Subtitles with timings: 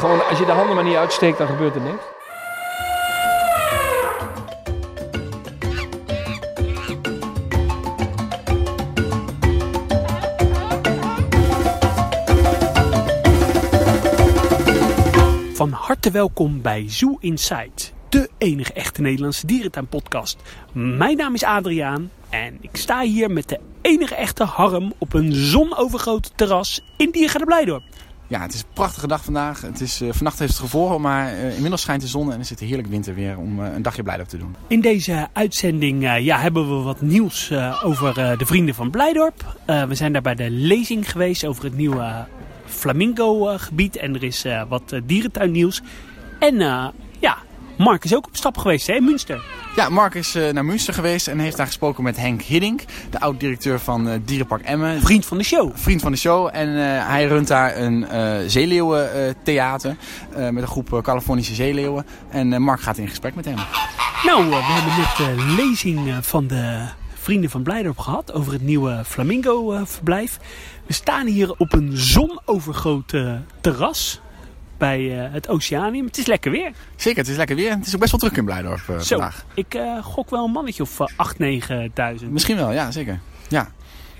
[0.00, 2.02] gewoon, als je de handen maar niet uitsteekt, dan gebeurt er niks.
[15.54, 17.70] Van harte welkom bij Zoo Inside,
[18.08, 20.38] de enige echte Nederlandse dierentuinpodcast.
[20.72, 25.32] Mijn naam is Adriaan en ik sta hier met de enige echte Harm op een
[25.32, 27.82] zonovergroot terras in Diergaarde Blijdorp.
[28.30, 29.60] Ja, het is een prachtige dag vandaag.
[29.60, 32.50] Het is, eh, vannacht heeft het gevroren, maar eh, inmiddels schijnt de zon en is
[32.50, 34.56] het heerlijk winterweer om eh, een dagje Blijdorp te doen.
[34.66, 37.52] In deze uitzending ja, hebben we wat nieuws
[37.84, 39.56] over de vrienden van Blijdorp.
[39.66, 42.26] We zijn daar bij de lezing geweest over het nieuwe
[42.64, 45.82] Flamingo gebied en er is wat dierentuinnieuws.
[46.38, 46.56] En
[47.80, 49.44] Mark is ook op stap geweest hè, in Münster.
[49.76, 53.20] Ja, Mark is eh, naar Münster geweest en heeft daar gesproken met Henk Hiddink, de
[53.20, 55.00] oud-directeur van eh, Dierenpark Emmen.
[55.00, 55.70] Vriend van de show.
[55.74, 56.48] Vriend van de show.
[56.52, 58.06] En eh, hij runt daar een
[58.50, 59.96] zeeleeuwentheater
[60.34, 62.06] met een groep Californische zeeleeuwen.
[62.30, 63.56] En Mark gaat in gesprek met hem.
[64.24, 69.02] Nou, we hebben net de lezing van de Vrienden van Blijdorp gehad over het nieuwe
[69.06, 70.38] Flamingo-verblijf.
[70.86, 74.20] We staan hier op een zonovergroot eh, terras
[74.80, 76.04] bij eh, het Oceanium.
[76.06, 76.72] Het is lekker weer.
[76.96, 77.70] Zeker, het is lekker weer.
[77.70, 79.44] Het is ook best wel druk in Blijdorp eh, Zo, vandaag.
[79.54, 81.06] ik eh, gok wel een mannetje of uh,
[82.18, 82.28] 8.000, 9.000.
[82.30, 83.20] Misschien wel, ja, zeker.
[83.48, 83.68] Ja.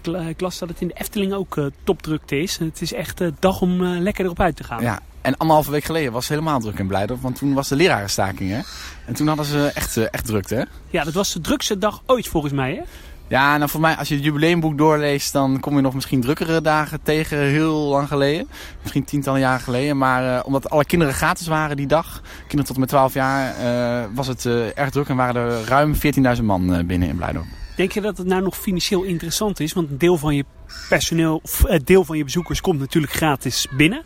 [0.00, 2.56] Ik, la- ik las dat het in de Efteling ook topdrukte is.
[2.56, 4.82] Het is echt de dag om lekker erop uit te gaan.
[4.82, 7.76] Ja, en anderhalve week geleden was het helemaal druk in Blijdorp, want toen was de
[7.76, 8.60] lerarenstaking, hè?
[9.06, 10.62] En toen hadden ze echt, echt drukte, hè?
[10.90, 12.82] Ja, dat was de drukste dag ooit volgens mij, hè?
[13.30, 16.60] Ja, nou voor mij, als je het jubileumboek doorleest, dan kom je nog misschien drukkere
[16.60, 18.48] dagen tegen, heel lang geleden.
[18.80, 19.98] Misschien tientallen jaren geleden.
[19.98, 23.54] Maar eh, omdat alle kinderen gratis waren die dag, kinderen tot en met 12 jaar,
[23.56, 25.94] eh, was het eh, erg druk en waren er ruim
[26.36, 27.46] 14.000 man binnen in Blijdorp.
[27.76, 29.72] Denk je dat het nou nog financieel interessant is?
[29.72, 30.44] Want een deel van je
[30.88, 34.02] personeel, of deel van je bezoekers komt natuurlijk gratis binnen.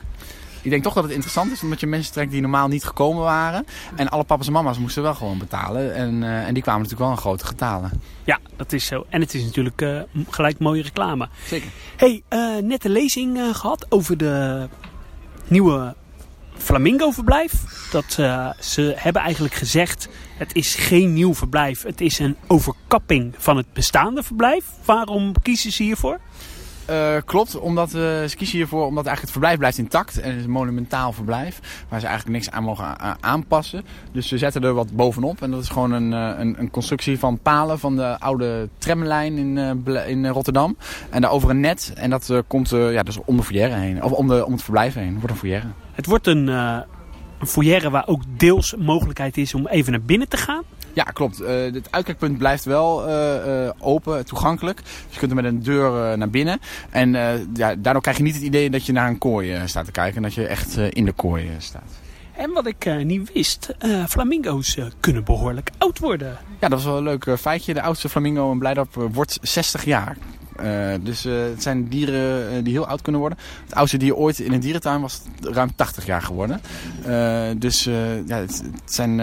[0.64, 3.22] Ik denk toch dat het interessant is, omdat je mensen trekt die normaal niet gekomen
[3.22, 3.66] waren.
[3.96, 5.94] En alle papa's en mama's moesten wel gewoon betalen.
[5.94, 7.90] En, eh, en die kwamen natuurlijk wel in grote getalen.
[8.24, 9.06] Ja, dat is zo.
[9.08, 9.80] En het is natuurlijk
[10.12, 11.28] m- gelijk mooie reclame.
[11.46, 11.68] Zeker.
[11.96, 14.68] hey, eh, net de lezing eh, gehad over de
[15.48, 15.94] nieuwe
[16.56, 17.52] Flamingo-verblijf.
[17.90, 18.04] Dat
[18.60, 20.08] ze hebben eigenlijk gezegd,
[20.38, 21.82] het is geen nieuw verblijf.
[21.82, 24.64] Het is een overkapping van het bestaande verblijf.
[24.84, 26.20] Waarom kiezen ze hiervoor?
[26.86, 30.20] Eh, klopt, omdat eh, ze kiezen hiervoor omdat eigenlijk het verblijf blijft intact.
[30.20, 33.84] En het is een monumentaal verblijf waar ze eigenlijk niks aan mogen aanpassen.
[34.12, 35.42] Dus ze zetten er wat bovenop.
[35.42, 39.38] En dat is gewoon een, eh, een, een constructie van palen van de oude tramlijn
[39.38, 40.76] in, in Rotterdam.
[41.10, 41.92] En daarover een net.
[41.94, 44.02] En dat komt ja, dus om de foyer heen.
[44.02, 45.12] Of om, de, om het verblijf heen.
[45.12, 45.64] Het wordt een foyer.
[45.92, 50.36] Het wordt een, een foyer waar ook deels mogelijkheid is om even naar binnen te
[50.36, 50.62] gaan.
[50.94, 51.40] Ja, klopt.
[51.40, 54.82] Eh, het uitkijkpunt blijft wel eh, eh, open, toegankelijk.
[54.82, 56.58] Dus je kunt er met een deur naar binnen.
[56.90, 57.12] En
[57.54, 60.16] ja, daardoor krijg je niet het idee dat je naar een kooi staat te kijken.
[60.16, 61.92] En dat je echt in de kooi staat.
[62.36, 66.36] En wat ik niet wist, eh, flamingo's kunnen behoorlijk oud worden.
[66.60, 67.74] Ja, dat was wel een leuk feitje.
[67.74, 70.16] De oudste flamingo in Blijdorp wordt 60 jaar.
[71.00, 73.38] Dus het zijn dieren die heel oud kunnen worden.
[73.64, 76.60] Het oudste dier ooit in een dierentuin was ruim 80 jaar geworden.
[77.58, 77.84] Dus
[78.26, 79.20] ja, het, het zijn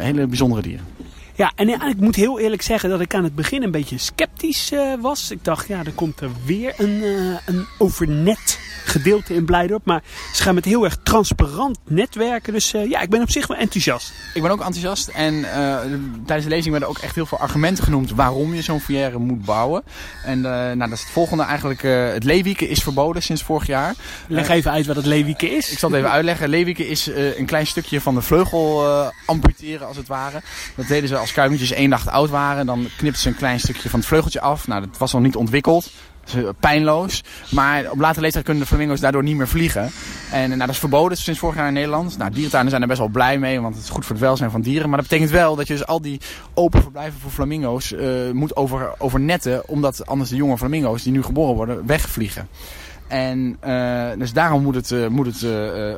[0.00, 0.93] hele bijzondere dieren.
[1.36, 4.72] Ja, en ik moet heel eerlijk zeggen dat ik aan het begin een beetje sceptisch
[4.72, 5.30] eh, was.
[5.30, 9.84] Ik dacht, ja, er komt er weer een, eh, een overnet gedeelte in Blijdorp.
[9.84, 10.02] Maar
[10.32, 12.52] ze gaan met heel erg transparant netwerken.
[12.52, 14.12] Dus eh, ja, ik ben op zich wel enthousiast.
[14.34, 15.78] Ik ben ook enthousiast en eh,
[16.26, 19.44] tijdens de lezing werden ook echt heel veel argumenten genoemd waarom je zo'n foyer moet
[19.44, 19.82] bouwen.
[20.24, 21.82] En eh, nou, dat is het volgende eigenlijk.
[21.82, 23.94] het leewieken is verboden sinds vorig jaar.
[24.28, 25.70] Leg even uit wat het leeuwieke is.
[25.70, 26.48] Ik zal het even uitleggen.
[26.48, 28.84] Leeuwiken is een klein stukje van de vleugel
[29.26, 30.40] amputeren als het ware.
[30.74, 32.66] Dat deden ze als kuikentjes één dag oud waren.
[32.66, 34.66] Dan knipten ze een klein stukje van het vleugeltje af.
[34.66, 35.90] Nou, dat was nog niet ontwikkeld.
[36.32, 37.22] Eh, pijnloos.
[37.50, 39.90] Maar op latere leeftijd kunnen de flamingo's daardoor niet meer vliegen.
[40.32, 42.18] En eh, nou, dat is verboden sinds vorig jaar in Nederland.
[42.18, 44.50] Nou, dierentuinen zijn er best wel blij mee, want het is goed voor het welzijn
[44.50, 44.88] van dieren.
[44.88, 46.20] Maar dat betekent wel dat je dus al die
[46.54, 49.68] open verblijven voor flamingo's eh, moet over, overnetten.
[49.68, 52.48] Omdat anders de jonge flamingo's die nu geboren worden wegvliegen.
[53.08, 55.46] En uh, dus daarom moet het, moet het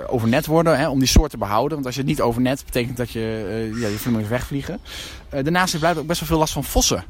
[0.08, 1.72] overnet worden hè, om die soort te behouden.
[1.72, 4.80] Want als je het niet overnet, betekent dat je ja, je flamingo's wegvliegen.
[5.28, 7.04] daarnaast blijft ook best wel veel last van vossen.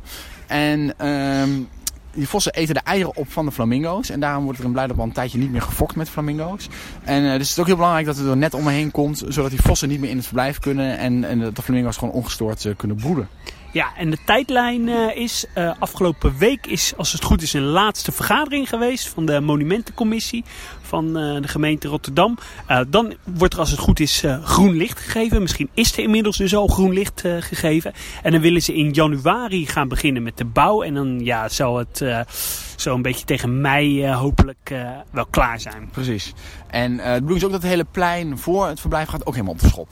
[0.46, 1.50] En ehm,
[2.16, 4.10] die vossen eten de eieren op van de flamingo's.
[4.10, 6.68] En daarom wordt er in Blijdorp al een tijdje niet meer gefokt met flamingo's.
[7.04, 8.90] En uh, dus het is ook heel belangrijk dat er een net om me heen
[8.90, 9.22] komt.
[9.28, 10.98] Zodat die vossen niet meer in het verblijf kunnen.
[10.98, 13.28] En, dat de flamingo's gewoon ongestoord uh, kunnen broeden.
[13.72, 15.46] Ja, en de tijdlijn uh, is
[15.78, 20.44] afgelopen week is, als het goed is, een laatste vergadering geweest van de monumentencommissie
[20.86, 22.38] van uh, de gemeente Rotterdam.
[22.88, 25.42] dan wordt er als het goed is groen licht gegeven.
[25.42, 27.92] Misschien is er inmiddels dus al groen licht gegeven.
[28.22, 30.82] En dan willen ze in januari gaan beginnen met de bouw.
[30.82, 32.04] En dan ja, zal het
[32.80, 34.74] zo een beetje tegen mei hopelijk
[35.10, 35.88] wel klaar zijn.
[35.92, 36.34] Precies.
[36.66, 39.32] En uh, de bedoeling is ook dat het hele plein voor het verblijf gaat ook
[39.32, 39.88] helemaal op de schop.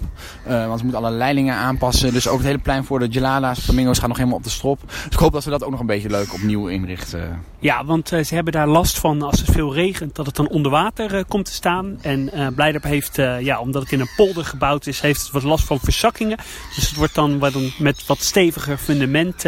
[0.48, 2.12] Uh, want ze moeten alle leidingen aanpassen.
[2.12, 4.80] Dus ook het hele plein voor de gelada's, flamingo's gaat nog helemaal op de strop.
[4.86, 7.42] Dus ik hoop dat we dat ook nog een beetje leuk opnieuw inrichten.
[7.58, 10.48] Ja, want uh, ze hebben daar last van als het veel regent dat het dan
[10.48, 11.98] onder water komt te staan.
[12.02, 15.64] En Blijdorp heeft, ja, omdat het in een polder gebouwd is, heeft het wat last
[15.64, 16.36] van verzakkingen.
[16.74, 17.42] Dus het wordt dan
[17.78, 19.44] met wat steviger fundament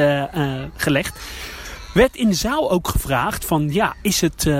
[0.77, 1.19] gelegd.
[1.97, 4.51] Werd in de zaal ook gevraagd van, ja, is het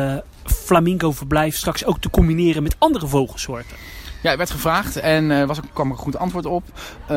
[0.45, 3.77] flamingo-verblijf straks ook te combineren met andere vogelsoorten?
[4.23, 6.63] Ja, werd gevraagd en er uh, was, kwam een goed antwoord op.
[7.03, 7.09] Uh,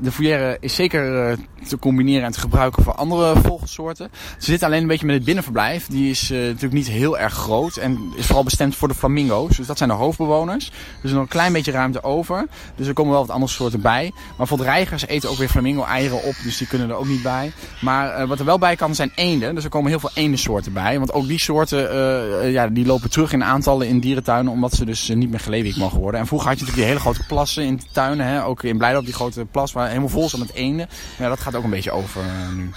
[0.00, 1.36] de foyer is zeker uh,
[1.68, 4.10] te combineren en te gebruiken voor andere vogelsoorten.
[4.38, 5.86] Ze zitten alleen een beetje met het binnenverblijf.
[5.86, 9.56] Die is natuurlijk niet heel erg groot en is vooral bestemd voor de flamingo's.
[9.56, 10.64] Dus dat zijn de hoofdbewoners.
[10.64, 12.46] Dus er is nog een klein beetje ruimte over.
[12.76, 14.12] Dus er komen wel wat andere soorten bij.
[14.38, 17.22] Maar voor de reigers eten ook weer flamingo-eieren op, dus die kunnen er ook niet
[17.22, 17.52] bij.
[17.80, 19.54] Maar wat er wel bij kan zijn eenden.
[19.54, 20.98] Dus er komen heel veel eendensoorten bij.
[20.98, 25.08] Want ook die soorten ja, die lopen terug in aantallen in dierentuinen, omdat ze dus
[25.08, 26.20] niet meer geleefd mogen worden.
[26.20, 28.26] En vroeger had je natuurlijk die hele grote plassen in de tuinen.
[28.26, 28.44] Hè?
[28.44, 30.88] Ook in Blijdorp die grote plas waar helemaal vol zat met eenden.
[30.88, 32.70] Maar ja, dat gaat ook een beetje over uh, nu.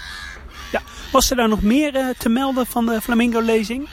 [0.72, 0.82] Ja,
[1.12, 3.88] was er daar nog meer uh, te melden van de Flamingo-lezing?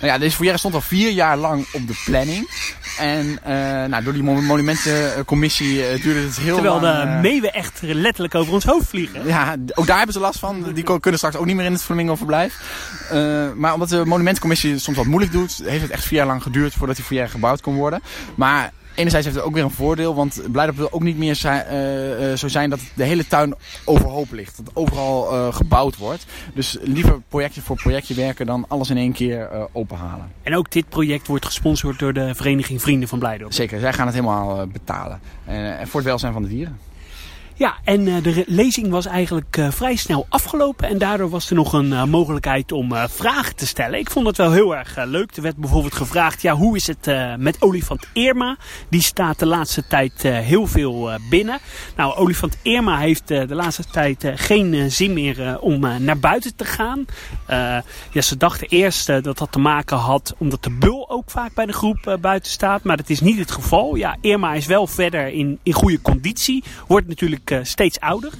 [0.00, 2.50] Nou ja, deze foyer stond al vier jaar lang op de planning.
[2.98, 3.54] En uh,
[3.84, 6.94] nou, door die monumentencommissie uh, duurde het heel Terwijl lang.
[6.94, 9.26] Terwijl de meeuwen echt letterlijk over ons hoofd vliegen.
[9.26, 10.72] Ja, ook daar hebben ze last van.
[10.72, 12.60] Die kunnen straks ook niet meer in het Flamingo-verblijf.
[13.12, 16.42] Uh, maar omdat de monumentencommissie soms wat moeilijk doet, heeft het echt vier jaar lang
[16.42, 18.02] geduurd voordat die foyer gebouwd kon worden.
[18.34, 21.66] Maar enerzijds heeft het ook weer een voordeel, want Blijdorp wil ook niet meer zijn,
[21.70, 23.54] uh, uh, zo zijn dat de hele tuin
[23.84, 24.56] overhoop ligt.
[24.56, 26.26] Dat overal uh, gebouwd wordt.
[26.54, 30.32] Dus liever projectje voor projectje werken dan alles in één keer openhalen.
[30.42, 33.52] En ook dit project wordt gesponsord door de vereniging Vrienden van Blijdorp?
[33.52, 35.20] Zeker, zij gaan het helemaal betalen.
[35.44, 36.78] En voor het welzijn van de dieren.
[37.60, 40.88] Ja, en uh, de lezing was eigenlijk uh, vrij snel afgelopen.
[40.88, 43.98] En daardoor was er nog een uh, mogelijkheid om vragen te stellen.
[43.98, 45.36] Ik vond het wel heel erg leuk.
[45.36, 48.56] Er werd bijvoorbeeld gevraagd, ja, hoe is het met olifant Irma?
[48.88, 51.58] Die staat de laatste tijd heel veel binnen.
[51.96, 57.04] Nou, olifant Irma heeft de laatste tijd geen zin meer om naar buiten te gaan.
[58.12, 61.66] ja, ze dachten eerst dat dat te maken had omdat de bul ook vaak bij
[61.66, 62.82] de groep buiten staat.
[62.82, 63.94] Maar dat is niet het geval.
[63.94, 66.64] Ja, Irma is wel verder in, in goede conditie.
[66.86, 68.32] Wordt natuurlijk steeds ouder.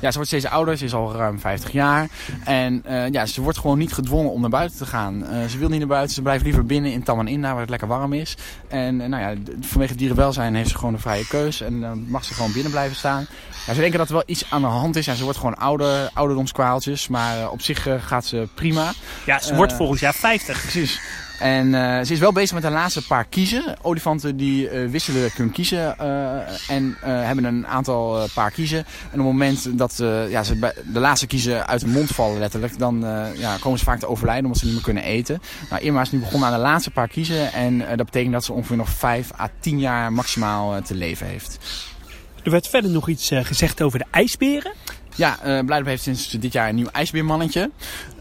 [0.00, 0.76] Ja, ze wordt steeds ouder.
[0.76, 2.08] Ze is al ruim 50 jaar.
[2.44, 5.22] En uh, ja, ze wordt gewoon niet gedwongen om naar buiten te gaan.
[5.22, 6.14] Uh, ze wil niet naar buiten.
[6.14, 8.36] Ze blijft liever binnen in Taman waar het lekker warm is.
[8.68, 11.60] En nou ja, vanwege dierenwelzijn heeft ze gewoon een vrije keus.
[11.60, 13.26] En dan mag ze gewoon binnen blijven staan.
[13.68, 15.04] Ja, ze denken dat er wel iets aan de hand is.
[15.04, 17.08] Ja, ze wordt gewoon ouder, ouderdomskwaaltjes.
[17.08, 18.92] Maar op zich gaat ze prima.
[19.26, 20.60] Ja, ze wordt volgend jaar 50.
[20.60, 21.00] Precies.
[21.38, 23.76] En uh, ze is wel bezig met de laatste paar kiezen.
[23.82, 28.78] Olifanten die uh, wisselen kunnen kiezen uh, en hebben een aantal paar kiezen.
[28.78, 29.94] En op het moment dat
[30.28, 33.04] ja, ze de laatste kiezen uit de mond vallen letterlijk, dan
[33.34, 35.40] ja, komen ze vaak te overlijden omdat ze niet meer kunnen eten.
[35.70, 38.52] Nou, Irma is nu begonnen aan de laatste paar kiezen en dat betekent dat ze
[38.52, 41.58] ongeveer nog 5 à 10 jaar maximaal te leven heeft.
[42.44, 44.72] Er werd verder nog iets gezegd over de ijsberen.
[45.14, 47.70] Ja, uh, Blijdorp heeft sinds dit jaar een nieuw ijsbeermannetje.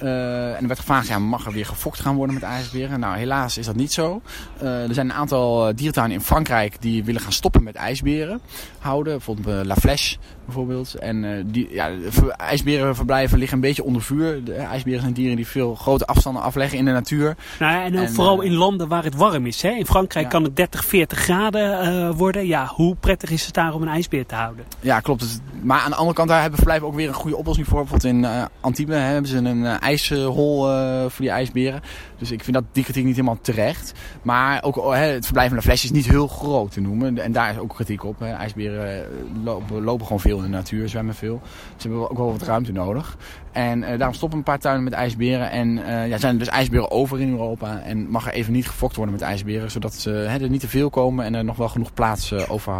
[0.03, 2.99] Uh, en er werd gevraagd, ja, mag er weer gefokt gaan worden met ijsberen?
[2.99, 4.21] Nou, helaas is dat niet zo.
[4.59, 8.41] Er zijn een aantal dierentuinen in Frankrijk die willen gaan stoppen met ijsberen
[8.79, 9.13] houden.
[9.13, 10.95] Bijvoorbeeld La Flèche bijvoorbeeld.
[10.95, 11.89] En die, ja,
[12.37, 14.43] ijsberenverblijven liggen een beetje onder vuur.
[14.43, 17.35] De ijsberen zijn dieren die veel grote afstanden afleggen in de natuur.
[17.59, 19.61] Nou ja, en, en vooral in landen waar het warm is.
[19.61, 19.69] Hè?
[19.69, 20.31] In Frankrijk ja.
[20.31, 22.47] kan het 30, 40 graden worden.
[22.47, 24.65] Ja, hoe prettig is het daar om een ijsbeer te houden?
[24.79, 25.41] Ja, klopt.
[25.61, 27.79] Maar aan de andere kant, daar hebben verblijven ook weer een goede oplossing voor.
[27.79, 31.81] Bijvoorbeeld in uh, Antibes hebben ze een uh, ijshol uh, voor die ijsberen.
[32.17, 33.93] Dus ik vind dat die kritiek niet helemaal terecht.
[34.21, 37.17] Maar ook oh, het verblijf van de flesje is niet heel groot te noemen.
[37.17, 38.21] En daar is ook kritiek op.
[38.21, 39.05] IJsberen
[39.43, 41.41] lopen, lopen, gewoon veel in de natuur, zwemmen veel.
[41.75, 43.17] Ze hebben ook wel wat ruimte nodig.
[43.51, 45.51] En daarom stoppen een paar tuinen met ijsberen.
[45.51, 45.69] En
[46.07, 47.81] ja, zijn er dus ijsberen over in Europa.
[47.81, 49.71] En mag er even niet gefokt worden met ijsberen.
[49.71, 52.73] Zodat ze, er niet te veel komen en er nog wel genoeg plaats over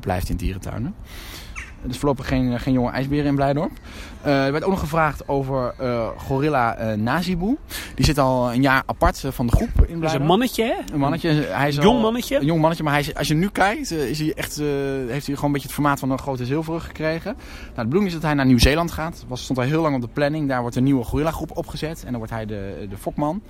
[0.00, 0.94] blijft in dierentuinen.
[1.86, 3.72] Dus voorlopig geen, geen jonge ijsberen in Blijdorp.
[4.26, 7.56] Uh, er werd ook nog gevraagd over uh, gorilla uh, Nazibu.
[7.94, 10.00] Die zit al een jaar apart van de groep in.
[10.00, 10.94] Dat is een mannetje, hè?
[10.94, 11.28] Een mannetje.
[11.48, 12.36] Hij is jong mannetje?
[12.36, 15.44] Een jong mannetje, maar hij als je nu kijkt, is hij echt, heeft hij gewoon
[15.44, 17.34] een beetje het formaat van een grote zilverrug gekregen.
[17.34, 19.24] Nou, de bedoeling is dat hij naar Nieuw-Zeeland gaat.
[19.28, 20.48] Was, stond al heel lang op de planning.
[20.48, 21.98] Daar wordt een nieuwe gorilla groep opgezet.
[21.98, 23.42] En dan wordt hij de, de fokman.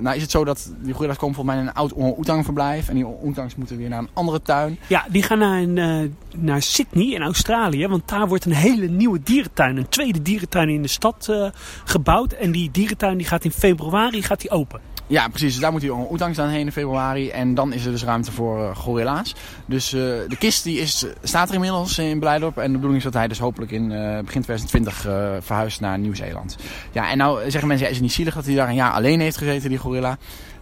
[0.00, 2.88] nou is het zo dat die gorilla's komen volgens mij in een oud oetang verblijf.
[2.88, 4.78] En die oetangs moeten weer naar een andere tuin.
[4.86, 7.86] Ja, die gaan naar, een, naar Sydney in Australië.
[7.86, 11.46] Want daar wordt een hele nieuwe dierentuin een tweede dierentuin in de stad uh,
[11.84, 12.32] gebouwd.
[12.32, 14.80] En die dierentuin die gaat in februari gaat die open.
[15.06, 15.52] Ja, precies.
[15.52, 17.30] Dus daar moet die oetangs dan heen in februari.
[17.30, 19.34] En dan is er dus ruimte voor uh, gorilla's.
[19.66, 22.56] Dus uh, de kist die is, staat er inmiddels in Blijdorp.
[22.56, 23.88] En de bedoeling is dat hij dus hopelijk in
[24.24, 25.00] begin 2020
[25.40, 26.56] verhuist naar Nieuw-Zeeland.
[26.92, 28.92] Ja, en nou zeggen mensen, ja, is het niet zielig dat hij daar een jaar
[28.92, 30.18] alleen heeft gezeten, die gorilla?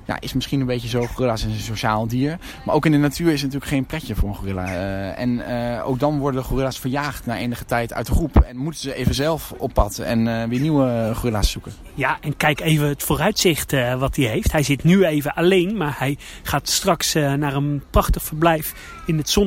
[0.07, 1.07] Ja, is misschien een beetje zo.
[1.07, 2.39] Gorilla's is een sociaal dier.
[2.65, 4.67] Maar ook in de natuur is het natuurlijk geen pretje voor een gorilla.
[4.67, 8.37] Uh, en uh, ook dan worden de gorilla's verjaagd na enige tijd uit de groep.
[8.37, 11.73] En moeten ze even zelf op pad en uh, weer nieuwe gorilla's zoeken.
[11.95, 14.53] Ja, en kijk even het vooruitzicht wat hij heeft.
[14.53, 18.75] Hij zit nu even alleen, maar hij gaat straks naar een prachtig verblijf
[19.07, 19.47] in, het zon,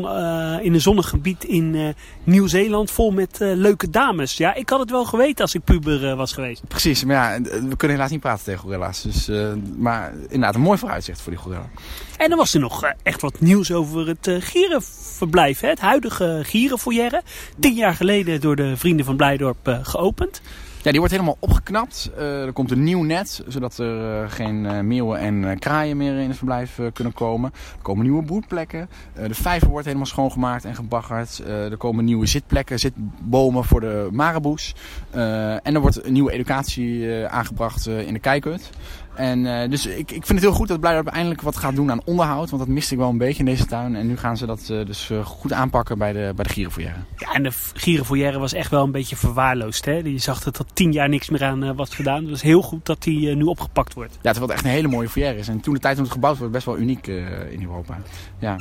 [0.62, 4.38] in een zonnig gebied in Nieuw-Zeeland vol met leuke dames.
[4.38, 6.68] Ja, ik had het wel geweten als ik puber was geweest.
[6.68, 9.02] Precies, maar ja, we kunnen helaas niet praten tegen gorilla's.
[9.02, 9.30] Dus,
[9.78, 11.70] maar inderdaad, een mooi vooruitzicht voor die gorilla.
[12.18, 15.60] En dan was er nog echt wat nieuws over het gierenverblijf.
[15.60, 15.68] Hè?
[15.68, 17.22] Het huidige gierenfoyer.
[17.60, 20.42] Tien jaar geleden door de vrienden van Blijdorp geopend.
[20.84, 22.12] Ja, die wordt helemaal opgeknapt.
[22.18, 26.20] Uh, er komt een nieuw net, zodat er uh, geen uh, meeuwen en kraaien meer
[26.20, 27.52] in het verblijf kunnen komen.
[27.54, 28.90] Er komen nieuwe broedplekken.
[29.28, 31.42] de vijver wordt helemaal schoongemaakt en gebaggerd.
[31.48, 34.76] er komen nieuwe zitplekken, zitbomen voor de maraboes.
[35.12, 38.70] en er wordt een nieuwe educatie aangebracht in de kijkhut.
[39.16, 42.06] En dus ik, ik vind het heel goed dat Blijdorp eindelijk wat gaat doen aan
[42.06, 42.50] onderhoud.
[42.50, 43.96] Want dat miste ik wel een beetje in deze tuin.
[43.96, 46.96] En nu gaan ze dat dus goed aanpakken bij de, bij de gierenfoyer.
[47.18, 49.86] Ja, en de gierenfoyer was echt wel een beetje verwaarloosd.
[49.86, 49.94] Hè?
[49.94, 52.22] Je zag dat er tien jaar niks meer aan was gedaan.
[52.22, 54.14] Het was heel goed dat die nu opgepakt wordt.
[54.22, 55.48] Ja, terwijl het echt een hele mooie foyer is.
[55.48, 57.98] En toen de tijd toen het gebouwd werd, best wel uniek in Europa.
[58.40, 58.56] Ja.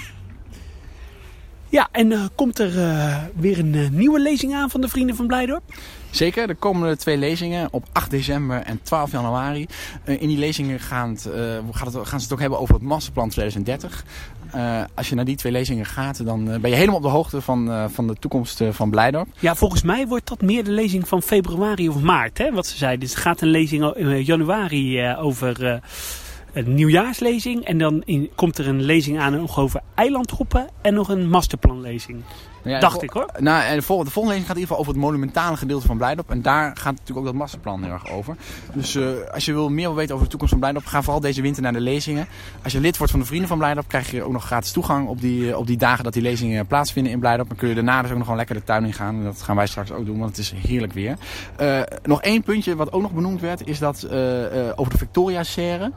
[1.69, 2.71] Ja, en komt er
[3.35, 5.63] weer een nieuwe lezing aan van de Vrienden van Blijdorp?
[6.13, 9.67] Zeker, er komen twee lezingen op 8 december en 12 januari.
[10.05, 12.75] Uh, in die lezingen gaan, het, uh, gaat het, gaan ze het ook hebben over
[12.75, 14.05] het masterplan 2030.
[14.55, 17.41] Uh, als je naar die twee lezingen gaat, dan ben je helemaal op de hoogte
[17.41, 19.29] van, van de toekomst van Blijdorp.
[19.39, 22.77] Ja, volgens mij wordt dat meer de lezing van februari of maart, hè, wat ze
[22.77, 23.01] zeiden.
[23.01, 25.81] Dus het gaat een lezing in januari over
[26.53, 27.65] een nieuwjaarslezing.
[27.65, 28.05] En dan
[28.35, 32.23] komt er een lezing aan nog over eilandgroepen en nog een masterplanlezing.
[32.63, 33.31] Nou ja, Dacht ik hoor.
[33.39, 35.87] Nou, en de, volgende, de volgende lezing gaat in ieder geval over het monumentale gedeelte
[35.87, 36.31] van Blijdorp.
[36.31, 38.37] En daar gaat natuurlijk ook dat masterplan heel erg over.
[38.73, 41.21] Dus uh, als je wil meer wil weten over de toekomst van Blijdorp, ga vooral
[41.21, 42.27] deze winter naar de lezingen.
[42.63, 45.09] Als je lid wordt van de Vrienden van Blijdorp, krijg je ook nog gratis toegang
[45.09, 47.49] op die, op die dagen dat die lezingen plaatsvinden in Blijdorp.
[47.49, 49.15] Dan kun je daarna dus ook nog gewoon lekker de tuin in gaan.
[49.15, 51.17] En dat gaan wij straks ook doen, want het is heerlijk weer.
[51.61, 54.13] Uh, nog één puntje wat ook nog benoemd werd, is dat uh,
[54.75, 55.93] over de Victoria-serre.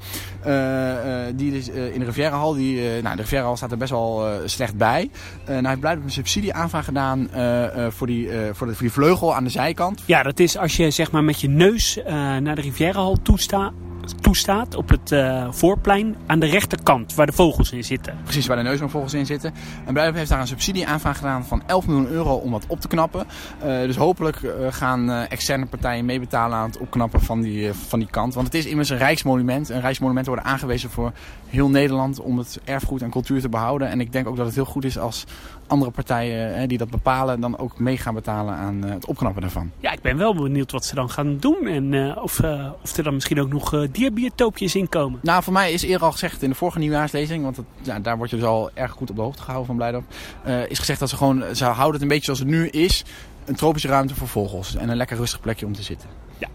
[1.36, 5.10] die is in de Rivierahal, die, nou, de Rivierahal staat er best wel slecht bij.
[5.45, 8.81] nou heeft Blijdorp een subsidie aanvraag gedaan uh, uh, voor, die, uh, voor, de, voor
[8.81, 10.03] die vleugel aan de zijkant.
[10.05, 12.00] Ja, dat is als je zeg maar met je neus
[12.39, 13.74] naar de Rivierehal toestaat
[14.13, 18.17] toestaat op het uh, voorplein aan de rechterkant waar de vogels in zitten.
[18.24, 19.53] Precies, waar de neushoornvogels in zitten.
[19.85, 22.88] En Blijf heeft daar een subsidieaanvraag gedaan van 11 miljoen euro om dat op te
[22.88, 23.25] knappen.
[23.65, 28.09] Uh, dus hopelijk uh, gaan externe partijen meebetalen aan het opknappen van die, van die
[28.12, 28.33] kant.
[28.33, 29.69] Want het is immers een rijksmonument.
[29.69, 31.12] Een rijksmonument worden aangewezen voor
[31.47, 33.89] heel Nederland om het erfgoed en cultuur te behouden.
[33.89, 35.25] En ik denk ook dat het heel goed is als
[35.67, 39.71] andere partijen hè, die dat bepalen dan ook mee gaan betalen aan het opknappen daarvan.
[39.79, 41.67] Ja, ik ben wel benieuwd wat ze dan gaan doen.
[41.67, 42.41] En of,
[42.81, 45.19] of er dan misschien ook nog dierbiotoopjes inkomen?
[45.23, 48.17] Nou, voor mij is eerder al gezegd in de vorige nieuwjaarslezing, want het, ja, daar
[48.17, 50.05] word je dus al erg goed op de hoogte gehouden van Blijdorp.
[50.47, 53.05] Uh, is gezegd dat ze gewoon, ze houden het een beetje zoals het nu is.
[53.45, 56.09] Een tropische ruimte voor vogels en een lekker rustig plekje om te zitten.
[56.37, 56.47] Ja.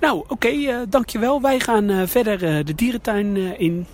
[0.00, 1.40] Nou, oké, okay, uh, dankjewel.
[1.40, 3.86] Wij gaan uh, verder de dierentuin in.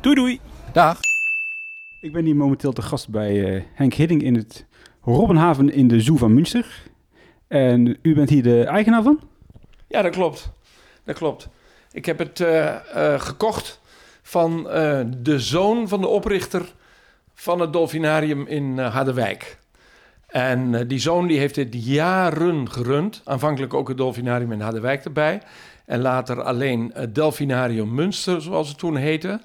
[0.00, 0.40] Doei doei.
[0.72, 0.98] Dag.
[2.00, 4.66] Ik ben hier momenteel te gast bij Henk Hidding in het
[5.02, 6.82] Robbenhaven in de Zoo van Münster.
[7.48, 9.20] En u bent hier de eigenaar van?
[9.88, 10.52] Ja, dat klopt.
[11.04, 11.48] Dat klopt.
[11.98, 13.80] Ik heb het uh, uh, gekocht
[14.22, 16.72] van uh, de zoon van de oprichter
[17.34, 19.58] van het dolfinarium in Harderwijk.
[20.26, 23.20] En die zoon die heeft dit jaren gerund.
[23.24, 25.42] Aanvankelijk ook het dolfinarium in Harderwijk erbij.
[25.84, 29.40] En later alleen het Delfinarium Münster, zoals het toen heette.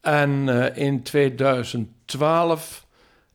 [0.00, 2.86] En in 2012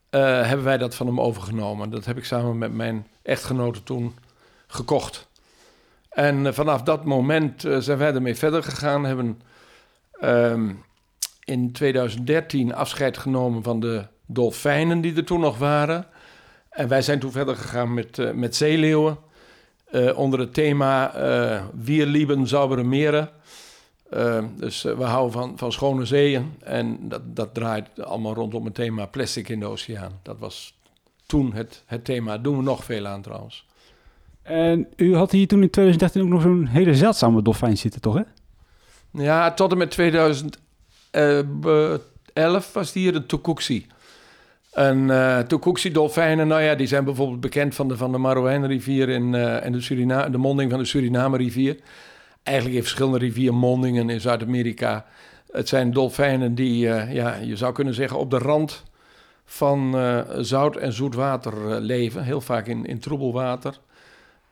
[0.10, 1.90] hebben wij dat van hem overgenomen.
[1.90, 4.16] Dat heb ik samen met mijn echtgenote toen
[4.68, 5.29] gekocht.
[6.10, 9.06] En uh, vanaf dat moment uh, zijn wij ermee verder gegaan.
[9.06, 9.42] Hebben
[10.24, 10.84] um,
[11.44, 16.08] in 2013 afscheid genomen van de dolfijnen die er toen nog waren.
[16.70, 19.18] En wij zijn toen verder gegaan met, uh, met zeeleeuwen.
[20.16, 21.12] onder het thema
[21.74, 23.30] Wir lieben saubere meren.
[24.10, 26.54] Ehm, dus we houden van, van schone zeeën.
[26.64, 30.20] En dat, dat draait allemaal rondom het thema plastic in de oceaan.
[30.22, 30.74] Dat was
[31.26, 32.38] toen het, het thema.
[32.38, 33.66] Doen we nog veel aan trouwens.
[34.50, 38.16] En u had hier toen in 2013 ook nog zo'n hele zeldzame dolfijn zitten, toch
[38.16, 38.22] hè?
[39.12, 43.86] Ja, tot en met 2011 was hier de Tukuxi.
[44.74, 49.34] En uh, Tukuxi-dolfijnen, nou ja, die zijn bijvoorbeeld bekend van de, van de Marouane-rivier in,
[49.34, 51.78] uh, en de, de monding van de Suriname-rivier.
[52.44, 55.06] eigenlijk in verschillende riviermondingen in Zuid-Amerika.
[55.52, 58.84] Het zijn dolfijnen die, eh, ja, je zou kunnen zeggen, op de rand
[59.46, 62.24] van eh, zout en zoet water eh, leven.
[62.24, 63.80] Heel vaak in, in troebel water.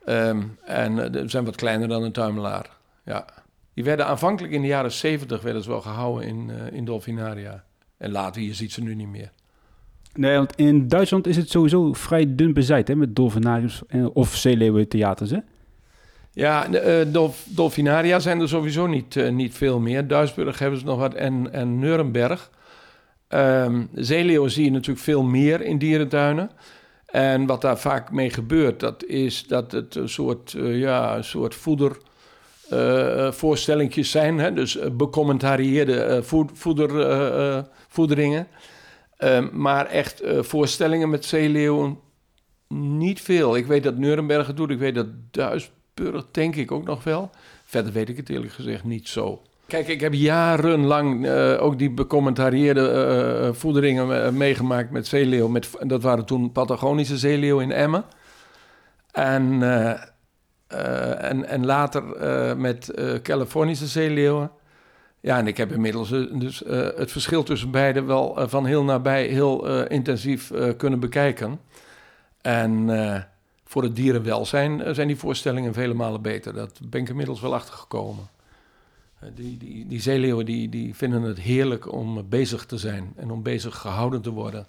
[0.07, 2.69] Ehm, en uh, zijn wat kleiner dan een tuimelaar.
[3.05, 3.25] Ja.
[3.73, 7.63] Die werden aanvankelijk in de jaren 70 werden ze wel gehouden in, in dolfinaria.
[7.97, 9.31] En later, je ziet ze nu niet meer.
[10.13, 13.81] Nee, want in Duitsland is het sowieso vrij dun bezaaid hè, met dolfinariums
[14.13, 15.39] of zeeleeuwentheaters, hè?
[16.31, 20.07] Ja, uh, dolf, dolfinaria zijn er sowieso niet, uh, niet veel meer.
[20.07, 22.49] Duisburg hebben ze nog wat en, en Nuremberg.
[23.29, 26.49] Um, zeeleeuwen zie je natuurlijk veel meer in dierentuinen.
[27.07, 31.23] En wat daar vaak mee gebeurt, dat is dat het een soort, uh, ja, een
[31.23, 31.97] soort voeder...
[33.31, 34.53] voorstellingjes zijn, hè?
[34.53, 38.47] dus becommentarieerde voeder, voederingen.
[39.17, 41.99] Ehm, maar echt voorstellingen met zeeleeuwen
[42.67, 43.55] niet veel.
[43.55, 45.71] Ik weet dat Nuremberg het doet, ik weet dat Duis,
[46.31, 47.29] denk ik ook nog wel.
[47.65, 49.41] Verder weet ik het eerlijk gezegd niet zo.
[49.67, 55.47] Kijk, ik heb jarenlang uh, ook die becommentarieerde uh, voederingen meegemaakt met zeeleeuw.
[55.47, 58.03] Met, dat waren toen Patagonische zeeleeuw in Emmen.
[59.11, 59.61] En,
[61.17, 62.03] en, en later
[62.57, 64.51] met Californische zeeleeuwen.
[65.19, 66.63] Ja, en ik heb inmiddels dus,
[66.95, 71.59] het verschil tussen beide wel van heel nabij heel intensief kunnen bekijken.
[72.41, 72.89] En
[73.67, 76.53] voor het dierenwelzijn eh, zijn die voorstellingen vele malen beter.
[76.53, 78.27] Dat ben ik inmiddels wel achtergekomen.
[79.23, 83.31] Uh, die, die, die zeeleeuwen die, die vinden het heerlijk om bezig te zijn en
[83.31, 84.67] om bezig gehouden te worden.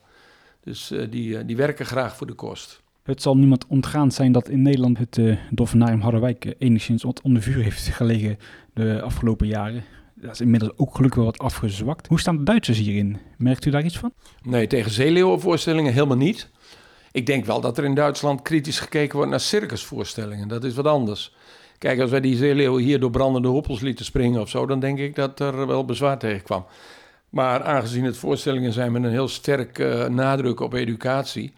[0.61, 2.83] Dus uh, die, die werken graag voor de kost.
[3.02, 7.43] Het zal niemand ontgaan zijn dat in Nederland het uh, Dolfinarium Harderwijk enigszins wat onder
[7.43, 8.38] vuur heeft gelegen
[8.75, 9.85] de afgelopen jaren.
[10.14, 12.07] Dat is inmiddels ook gelukkig wel wat afgezwakt.
[12.07, 13.19] Hoe staan de Duitsers hierin?
[13.38, 14.12] Merkt u daar iets van?
[14.43, 16.50] Nee, tegen zeeleeuwenvoorstellingen helemaal niet.
[17.12, 20.49] Ik denk wel dat er in Duitsland kritisch gekeken wordt naar circusvoorstellingen.
[20.49, 21.35] Dat is wat anders.
[21.79, 24.99] Kijk, als wij die zeeleeuwen hier door brandende hoppels lieten springen of zo, dan denk
[24.99, 26.67] ik dat er wel bezwaar tegen kwam.
[27.29, 31.53] Maar aangezien het voorstellingen zijn met een heel sterk uh, nadruk op educatie,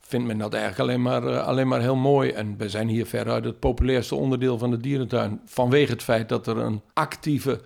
[0.00, 2.30] vindt men dat eigenlijk alleen maar, uh, alleen maar heel mooi.
[2.30, 5.40] En we zijn hier veruit het populairste onderdeel van de dierentuin.
[5.44, 7.60] Vanwege het feit dat er een actieve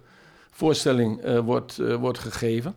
[0.50, 2.74] voorstelling uh, wordt, wordt gegeven.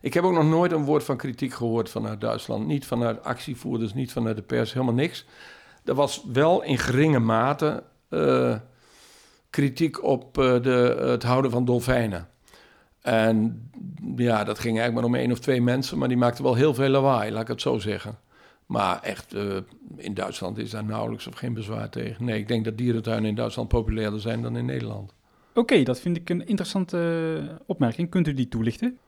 [0.00, 2.66] Ik heb ook nog nooit een woord van kritiek gehoord vanuit Duitsland.
[2.66, 5.24] Niet vanuit actievoerders, niet vanuit de pers, helemaal niks.
[5.84, 7.82] Er was wel in geringe mate
[9.54, 12.28] kritiek op uh, de, het houden van dolfijnen.
[13.00, 13.70] En
[14.16, 16.74] ja, dat ging eigenlijk maar om één of twee mensen, maar die maakten wel heel
[16.74, 18.18] veel lawaai, laat ik het zo zeggen.
[18.66, 19.56] Maar echt, uh,
[19.96, 22.24] in Duitsland is daar nauwelijks of geen bezwaar tegen.
[22.24, 25.14] Nee, ik denk dat dierentuinen in Duitsland populairder zijn dan in Nederland.
[25.50, 28.10] Oké, okay, dat vind ik een interessante opmerking.
[28.10, 28.98] Kunt u die toelichten?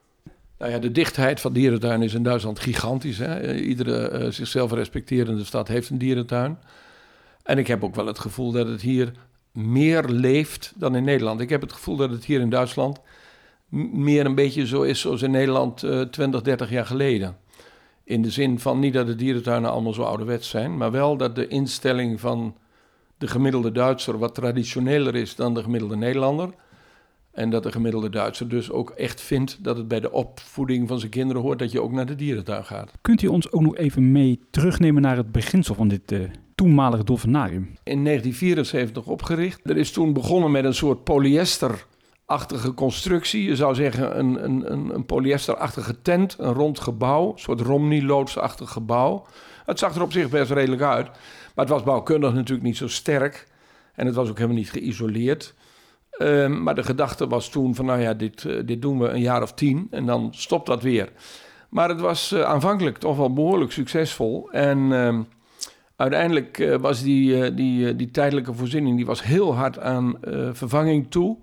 [0.57, 3.17] Nou ja, de dichtheid van dierentuinen is in Duitsland gigantisch.
[3.17, 3.55] Hè?
[3.55, 6.57] Iedere uh, zichzelf respecterende stad heeft een dierentuin.
[7.43, 9.11] En ik heb ook wel het gevoel dat het hier
[9.57, 11.39] meer leeft dan in Nederland.
[11.39, 12.99] Ik heb het gevoel dat het hier in Duitsland
[13.91, 17.37] meer een beetje zo is zoals in Nederland uh, 20, 30 jaar geleden.
[18.03, 21.35] In de zin van niet dat de dierentuinen allemaal zo ouderwets zijn, maar wel dat
[21.35, 22.55] de instelling van
[23.17, 26.49] de gemiddelde Duitser wat traditioneler is dan de gemiddelde Nederlander.
[27.37, 30.99] En dat de gemiddelde Duitser dus ook echt vindt dat het bij de opvoeding van
[30.99, 32.91] zijn kinderen hoort dat je ook naar de dierentuin gaat.
[33.01, 37.03] Kunt u ons ook nog even mee terugnemen naar het beginsel van dit uh, toenmalige
[37.03, 37.63] dolfinarium?
[37.83, 39.69] In 1974 opgericht.
[39.69, 43.43] Er is toen begonnen met een soort polyesterachtige constructie.
[43.43, 48.69] Je zou zeggen een, een, een, een polyesterachtige tent, een rond gebouw, een soort Romney-loodsachtig
[48.69, 49.25] gebouw.
[49.65, 51.05] Het zag er op zich best redelijk uit,
[51.55, 53.47] maar het was bouwkundig natuurlijk niet zo sterk.
[53.93, 55.53] En het was ook helemaal niet geïsoleerd.
[56.21, 59.21] Um, maar de gedachte was toen van, nou ja, dit, uh, dit doen we een
[59.21, 61.09] jaar of tien en dan stopt dat weer.
[61.69, 64.49] Maar het was uh, aanvankelijk toch wel behoorlijk succesvol.
[64.51, 65.19] En uh,
[65.95, 70.17] uiteindelijk uh, was die, die, die tijdelijke voorziening die was heel hard aan
[70.51, 71.37] vervanging toe.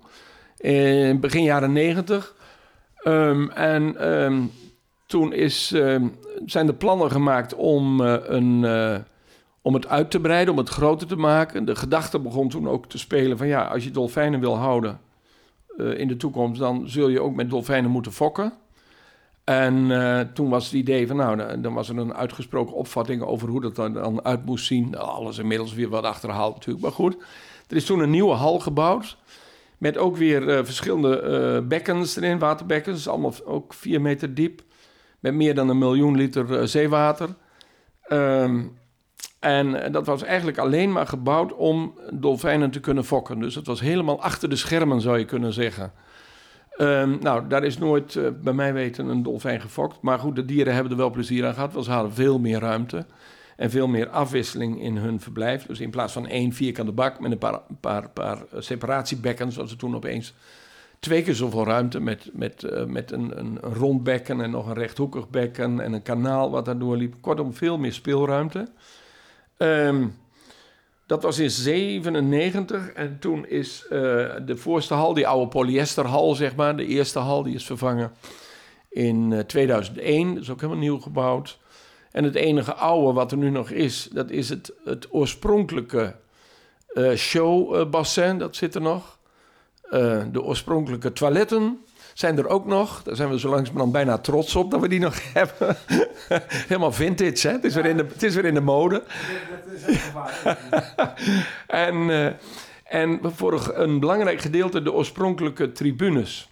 [0.57, 2.35] In begin jaren negentig.
[3.03, 4.51] Um, en
[5.05, 5.67] toen is,
[6.45, 8.65] zijn de plannen gemaakt om een
[9.65, 11.65] om het uit te breiden, om het groter te maken.
[11.65, 14.99] De gedachte begon toen ook te spelen van ja, als je dolfijnen wil houden
[15.77, 18.53] uh, in de toekomst, dan zul je ook met dolfijnen moeten fokken.
[19.43, 23.49] En uh, toen was het idee van nou, dan was er een uitgesproken opvatting over
[23.49, 24.97] hoe dat dan uit moest zien.
[24.97, 27.17] Alles inmiddels weer wat achterhaald natuurlijk, maar goed.
[27.67, 29.17] Er is toen een nieuwe hal gebouwd.
[29.77, 34.61] Met ook weer uh, verschillende bekkens erin, waterbekkens, allemaal ook vier meter diep.
[35.19, 37.29] Met meer dan een miljoen liter zeewater.
[38.09, 38.83] Um,
[39.45, 43.39] en eh, dat was eigenlijk alleen maar gebouwd om dolfijnen te kunnen fokken.
[43.39, 45.91] Dus het was helemaal achter de schermen, zou je kunnen zeggen.
[46.77, 50.01] Um, nou, daar is nooit, uh, bij mij weten, een dolfijn gefokt.
[50.01, 52.59] Maar goed, de dieren hebben er wel plezier aan gehad, want ze hadden veel meer
[52.59, 53.05] ruimte.
[53.55, 55.65] En veel meer afwisseling in hun verblijf.
[55.65, 59.77] Dus in plaats van één vierkante bak met een paar, paar, paar separatiebekkens, was er
[59.77, 60.33] toen opeens
[60.99, 64.73] twee keer zoveel ruimte met, met, met een, een, een rond bekken en nog een
[64.73, 67.15] rechthoekig bekken en een kanaal wat daardoor liep.
[67.21, 68.67] Kortom, veel meer speelruimte.
[69.57, 70.15] Um,
[71.05, 73.89] dat was in 97 en toen is uh,
[74.45, 78.11] de voorste hal, die oude polyesterhal zeg maar, de eerste hal, die is vervangen
[78.89, 80.33] in uh, 2001.
[80.33, 81.59] Dat is ook helemaal nieuw gebouwd.
[82.11, 86.15] En het enige oude wat er nu nog is, dat is het, het oorspronkelijke
[86.93, 89.17] uh, showbassin, dat zit er nog.
[90.31, 91.84] De oorspronkelijke toiletten
[92.15, 93.03] zijn er ook nog.
[93.03, 95.77] Daar zijn we zo langzamerhand bijna trots op dat we die nog hebben.
[96.67, 97.53] Helemaal vintage, hè?
[97.53, 99.03] Het is, weer, in de, het is weer in de mode.
[99.49, 100.11] Dat is
[101.67, 102.27] en, uh,
[102.83, 106.49] en voor een belangrijk gedeelte de oorspronkelijke tribunes.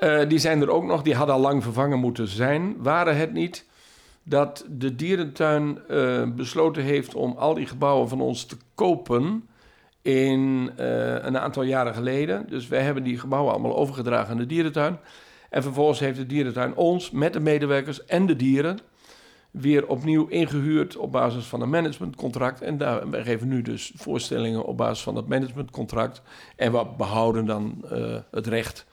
[0.00, 1.02] Uh, die zijn er ook nog.
[1.02, 2.76] Die hadden al lang vervangen moeten zijn.
[2.82, 3.64] Waren het niet
[4.22, 5.78] dat de dierentuin
[6.36, 9.48] besloten heeft om al die gebouwen van ons te kopen
[10.02, 12.46] in uh, een aantal jaren geleden.
[12.48, 14.98] Dus wij hebben die gebouwen allemaal overgedragen aan de dierentuin.
[15.50, 18.78] En vervolgens heeft de dierentuin ons met de medewerkers en de dieren
[19.50, 22.60] weer opnieuw ingehuurd op basis van een managementcontract.
[22.60, 26.22] En daar, wij geven nu dus voorstellingen op basis van dat managementcontract.
[26.56, 28.86] En we behouden dan uh, het recht,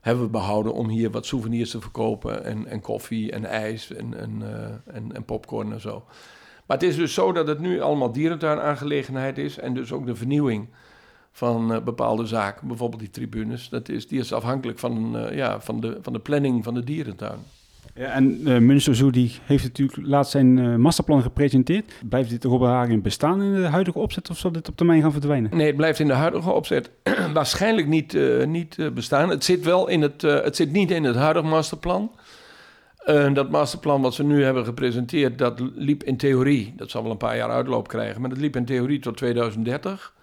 [0.00, 2.44] hebben we behouden om hier wat souvenirs te verkopen.
[2.44, 4.42] En, en koffie en ijs en, en,
[4.86, 6.04] en, en popcorn en zo.
[6.66, 9.58] Maar het is dus zo dat het nu allemaal dierentuinaangelegenheid is.
[9.58, 10.68] En dus ook de vernieuwing
[11.32, 15.60] van uh, bepaalde zaken, bijvoorbeeld die tribunes, dat is, die is afhankelijk van, uh, ja,
[15.60, 17.38] van, de, van de planning van de dierentuin.
[17.94, 21.92] Ja, en uh, Münster Zoo die heeft natuurlijk laatst zijn uh, masterplan gepresenteerd.
[22.08, 25.56] Blijft dit Robbenhagen bestaan in de huidige opzet of zal dit op termijn gaan verdwijnen?
[25.56, 26.90] Nee, het blijft in de huidige opzet
[27.34, 29.28] waarschijnlijk niet, uh, niet bestaan.
[29.28, 32.10] Het zit wel in het, het zit niet in het huidige masterplan.
[33.06, 37.10] Uh, dat masterplan wat ze nu hebben gepresenteerd, dat liep in theorie, dat zal wel
[37.10, 40.14] een paar jaar uitloop krijgen, maar dat liep in theorie tot 2030.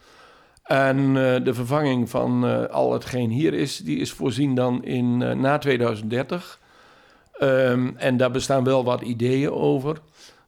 [0.64, 5.18] En uh, de vervanging van uh, al hetgeen hier is, die is voorzien dan in,
[5.18, 6.60] na 2030.
[7.42, 9.98] Um, en daar bestaan wel wat ideeën over,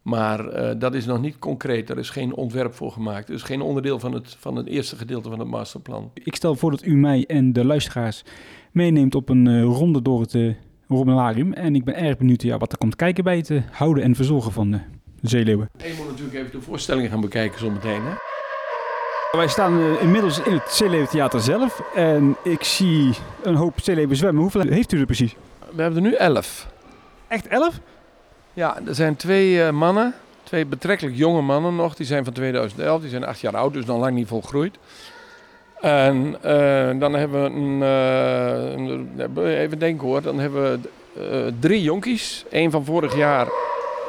[0.01, 1.89] maar dat is nog niet concreet.
[1.89, 3.27] Er is geen ontwerp voor gemaakt.
[3.27, 6.11] Het is geen onderdeel van het, van het eerste gedeelte van het masterplan.
[6.13, 8.23] Ik stel voor dat u mij en de luisteraars
[8.71, 10.55] meeneemt op een ronde door het
[10.87, 11.53] Robbenarium.
[11.53, 14.15] En ik ben erg benieuwd ja, wat er komt kijken bij het uh, houden en
[14.15, 14.79] verzorgen van de
[15.21, 15.69] zeeleeuwen.
[15.77, 18.01] En je moet natuurlijk even de voorstelling gaan bekijken zometeen.
[18.03, 18.13] Hè?
[19.31, 21.81] Wij staan uh, inmiddels in het Zeeleeuwentheater zelf.
[21.95, 24.41] En ik zie een hoop zeeleeuwen zwemmen.
[24.41, 25.35] Hoeveel heeft u er precies?
[25.75, 26.67] We hebben er nu elf.
[27.27, 27.79] Echt elf?
[28.53, 30.13] Ja, er zijn twee uh, mannen.
[30.43, 31.95] Twee betrekkelijk jonge mannen nog.
[31.95, 33.01] Die zijn van 2011.
[33.01, 34.77] Die zijn acht jaar oud, dus nog lang niet volgroeid.
[35.85, 37.79] En uh, dan hebben we een,
[39.37, 40.81] uh, even denken hoor, dan hebben
[41.13, 42.45] we drie jonkies.
[42.49, 43.47] Eén van vorig jaar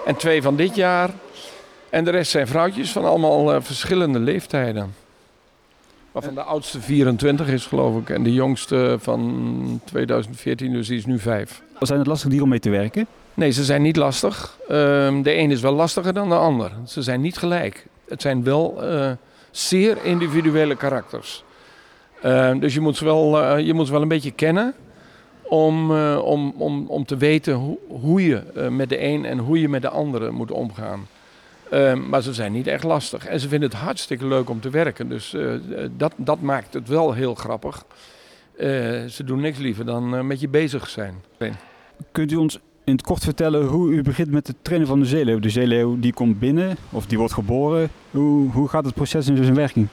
[0.07, 1.11] en twee van dit jaar.
[1.91, 4.95] En de rest zijn vrouwtjes van allemaal verschillende leeftijden.
[6.13, 11.07] Waarvan de oudste 24 is geloof ik en de jongste van 2014, dus die is
[11.07, 11.63] nu vijf.
[11.81, 13.07] Zijn het lastig dieren om mee te werken?
[13.35, 14.59] Nee, ze zijn niet lastig.
[14.69, 16.71] Ehm, de een is wel lastiger dan de ander.
[16.87, 17.87] Ze zijn niet gelijk.
[18.09, 18.83] Het zijn wel
[19.51, 21.45] zeer individuele karakters.
[22.27, 24.75] Uh, dus je moet, ze wel, uh, je moet ze wel een beetje kennen
[25.43, 29.69] om, uh, om, om, om te weten hoe, je met de een en hoe je
[29.69, 31.07] met de andere moet omgaan.
[31.71, 33.27] Ehm, maar ze zijn niet echt lastig.
[33.27, 35.09] En ze vinden het hartstikke leuk om te werken.
[35.09, 35.37] Dus
[35.97, 37.85] dat, dat maakt het wel heel grappig.
[39.09, 41.15] ze doen niks liever dan met je bezig zijn.
[42.13, 45.07] Kunt u ons in het kort vertellen hoe u begint met het trainen van de
[45.07, 45.39] zeeleeuw?
[45.39, 47.91] De zeeleeuw die komt binnen of die wordt geboren.
[48.11, 49.89] Hoe, hoe gaat het proces in zijn werking?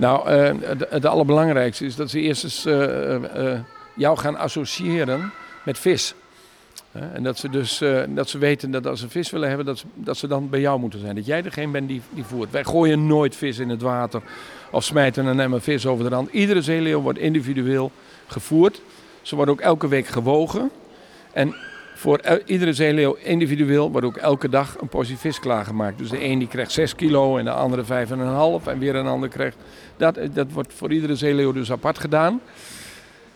[0.00, 3.58] Nou, het, het, allerbelangrijkste is dat ze eerst eens uh, uh,
[3.94, 5.32] jou gaan associëren
[5.62, 6.14] met vis.
[6.92, 9.84] en dat ze dus dat ze weten dat als ze vis willen hebben, dat ze,
[9.94, 11.14] dat ze dan bij jou moeten zijn.
[11.14, 12.50] Dat jij degene bent die, die voert.
[12.50, 14.22] Wij gooien nooit vis in het water
[14.70, 16.30] of smijten een emmer vis over de rand.
[16.30, 17.90] Iedere zeeleeuw wordt individueel
[18.26, 18.80] gevoerd.
[19.22, 20.70] Ze worden ook elke week gewogen.
[21.32, 21.54] En
[22.00, 25.98] voor iedere zeeleeuw individueel wordt ook elke dag een portie vis klaargemaakt.
[25.98, 29.28] Dus de een die krijgt 6 kilo en de andere 5,5 en weer een ander
[29.28, 29.56] krijgt...
[30.00, 32.40] Dat, dat wordt voor iedere zeeleeuw dus apart gedaan.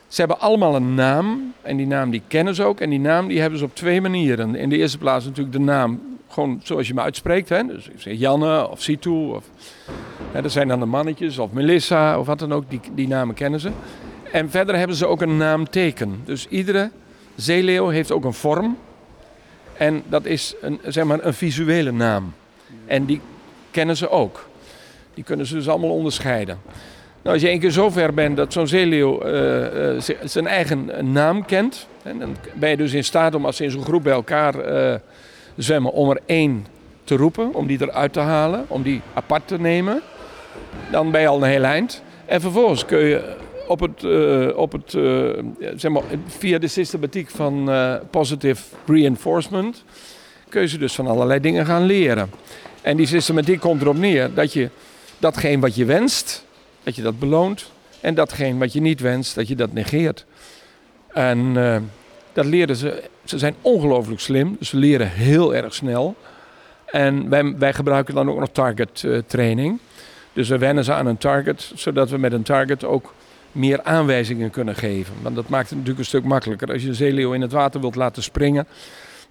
[0.08, 2.80] Ze hebben allemaal een naam en die naam die kennen ze ook.
[2.80, 4.54] En die naam die hebben ze op twee manieren.
[4.54, 7.48] In de eerste plaats natuurlijk de naam gewoon zoals je hem uitspreekt.
[7.48, 7.66] Hè?
[7.66, 9.10] Dus ik zeg Janne of Situ.
[9.10, 9.44] Of,
[10.32, 12.70] hè, dat zijn dan de mannetjes of Melissa of wat dan ook.
[12.70, 13.70] Die, die namen kennen ze.
[14.32, 16.20] En verder hebben ze ook een naamteken.
[16.24, 16.90] Dus iedere
[17.34, 18.76] zeeleeuw heeft ook een vorm.
[19.76, 22.34] En dat is een, zeg maar een visuele naam.
[22.86, 23.20] En die
[23.70, 24.46] kennen ze ook.
[25.14, 26.58] Die kunnen ze dus allemaal onderscheiden.
[27.22, 31.12] Nou, als je één keer zo ver bent dat zo'n zeeleeuw uh, uh, zijn eigen
[31.12, 31.86] naam kent.
[32.02, 34.72] En dan ben je dus in staat om als ze in zo'n groep bij elkaar
[34.72, 34.94] uh,
[35.56, 36.66] zwemmen om er één
[37.04, 40.02] te roepen, om die eruit te halen, om die apart te nemen.
[40.90, 42.02] Dan ben je al een heel eind.
[42.26, 47.30] En vervolgens kun je op het, eh, op het, eh, zeg maar, via de systematiek
[47.30, 49.84] van eh, positive reinforcement
[50.48, 52.30] kun je ze dus van allerlei dingen gaan leren.
[52.82, 54.68] En die systematiek komt erop neer dat je
[55.18, 56.44] datgene wat je wenst,
[56.82, 57.70] dat je dat beloont.
[58.00, 60.26] En datgene wat je niet wenst, dat je dat negeert.
[61.12, 61.54] En
[62.32, 63.02] dat leren ze.
[63.24, 66.16] Ze zijn ongelooflijk slim, dus ze leren heel erg snel.
[66.86, 69.78] En wij, wij gebruiken dan ook nog target training.
[70.32, 73.14] Dus we wennen ze aan een target, zodat we met een target ook
[73.52, 75.14] meer aanwijzingen kunnen geven.
[75.22, 76.72] Want dat maakt het natuurlijk een stuk makkelijker.
[76.72, 78.66] Als je een zeeleeuw in het water wilt laten springen,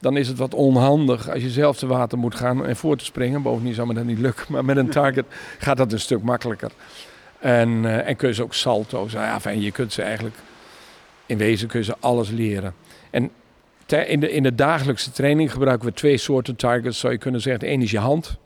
[0.04, 3.06] dan is het wat onhandig als je zelf te water moet gaan en voor te
[3.06, 3.42] springen.
[3.42, 5.26] Bovendien zou me dat niet lukken, maar met een target
[5.58, 6.72] gaat dat een stuk makkelijker.
[7.40, 9.12] En, uh, en kun je ze ook salto's.
[9.12, 10.36] Ja, fijn, je kunt ze eigenlijk,
[11.26, 12.74] in wezen kun je ze alles leren.
[13.10, 13.32] En
[13.88, 17.62] in de, in de dagelijkse training gebruiken we twee soorten targets, zou je kunnen zeggen.
[17.62, 18.38] De ene is je hand.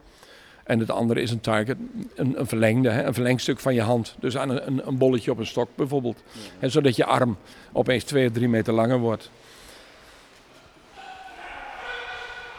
[0.63, 1.77] En het andere is een target,
[2.15, 4.15] een, een verlengde, hè, een verlengstuk van je hand.
[4.19, 6.23] Dus aan een, een, bolletje op een stok bijvoorbeeld.
[6.59, 7.37] En zodat je arm
[7.73, 9.31] opeens twee of drie meter langer wordt.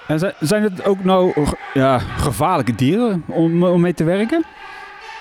[0.09, 1.33] En zijn het ook nou
[1.75, 4.45] ja, gevaarlijke dieren om, om mee te werken?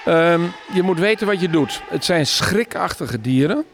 [0.08, 1.82] Um, je moet weten wat je doet.
[1.90, 3.66] Het zijn schrikachtige dieren.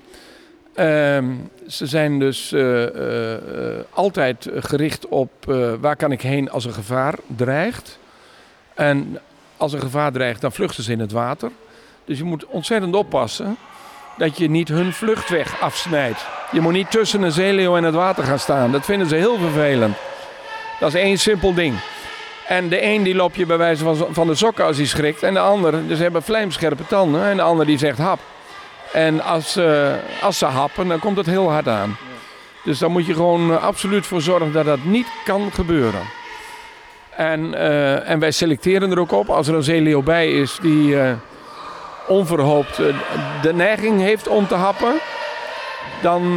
[0.75, 3.35] Um, ze zijn dus uh, uh,
[3.89, 5.31] altijd gericht op
[5.79, 7.99] waar kan ik heen als er gevaar dreigt.
[8.73, 9.19] En
[9.57, 11.51] als er gevaar dreigt, dan vluchten ze in het water.
[12.05, 13.57] Dus je moet ontzettend oppassen
[14.17, 16.25] dat je niet hun vluchtweg afsnijdt.
[16.51, 18.71] Je moet niet tussen een zeeleeuw en het water gaan staan.
[18.71, 19.95] Dat vinden ze heel vervelend.
[20.83, 21.75] Dat is één simpel ding.
[22.47, 25.23] En de een die loopt je bij wijze van, van de sokken als hij schrikt.
[25.23, 27.23] En de ander, dus hebben vlijmscherpe tanden.
[27.23, 28.19] En de ander die zegt hap.
[28.91, 29.91] En als, uh,
[30.21, 31.97] als ze happen, dan komt het heel hard aan.
[32.63, 36.01] Dus daar moet je gewoon uh, absoluut voor zorgen dat dat niet kan gebeuren.
[37.09, 40.97] En, uh, en wij selecteren er ook op als er een zeeleeuw bij is die
[42.07, 42.75] onverhoopt
[43.41, 44.93] de neiging heeft om te happen,
[46.01, 46.35] dan,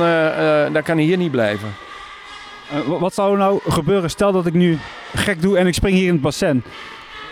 [0.72, 1.85] dan kan hij hier niet blijven.
[2.98, 4.10] Wat zou er nou gebeuren?
[4.10, 4.78] Stel dat ik nu
[5.14, 6.62] gek doe en ik spring hier in het bassin.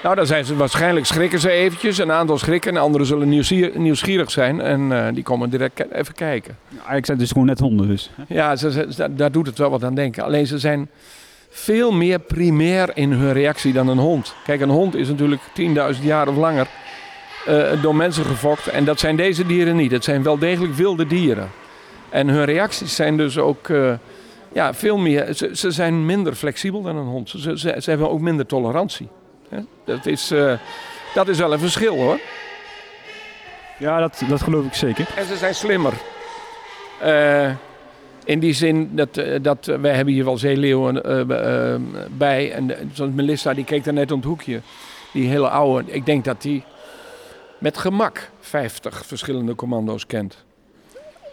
[0.02, 1.98] Nou, dan zijn ze waarschijnlijk schrikken ze eventjes.
[1.98, 3.28] Een aantal schrikken en anderen zullen
[3.74, 4.60] nieuwsgierig zijn.
[4.60, 6.56] En die komen direct even kijken.
[6.70, 8.10] eigenlijk zijn het dus gewoon net honden dus.
[8.28, 10.24] Ja, ze, ze, daar doet het wel wat aan denken.
[10.24, 10.88] Alleen ze zijn
[11.56, 14.34] veel meer primair in hun reactie dan een hond.
[14.44, 15.40] Kijk, een hond is natuurlijk
[15.96, 16.66] 10.000 jaar of langer
[17.48, 18.66] uh, door mensen gefokt.
[18.66, 19.90] En dat zijn deze dieren niet.
[19.90, 21.50] Het zijn wel degelijk wilde dieren.
[22.08, 23.92] En hun reacties zijn dus ook uh,
[24.54, 25.34] ja, veel meer.
[25.34, 27.28] Ze, ze, zijn minder flexibel dan een hond.
[27.30, 29.08] Ze, ze, ze hebben ook minder tolerantie.
[29.84, 30.58] Dat, is, uh,
[31.14, 32.20] dat is wel een verschil hoor.
[33.78, 35.08] Ja, dat, dat geloof ik zeker.
[35.16, 35.92] En ze zijn slimmer.
[38.24, 41.76] In die zin dat, eh, dat wij hebben hier wel zeeleeuwen uh,
[42.10, 42.52] bij.
[42.52, 44.60] En zoals Melissa, die keek daar net om het hoekje.
[45.12, 45.92] Die hele oude.
[45.92, 46.64] Ik denk dat die
[47.58, 50.44] met gemak 50 verschillende commando's kent.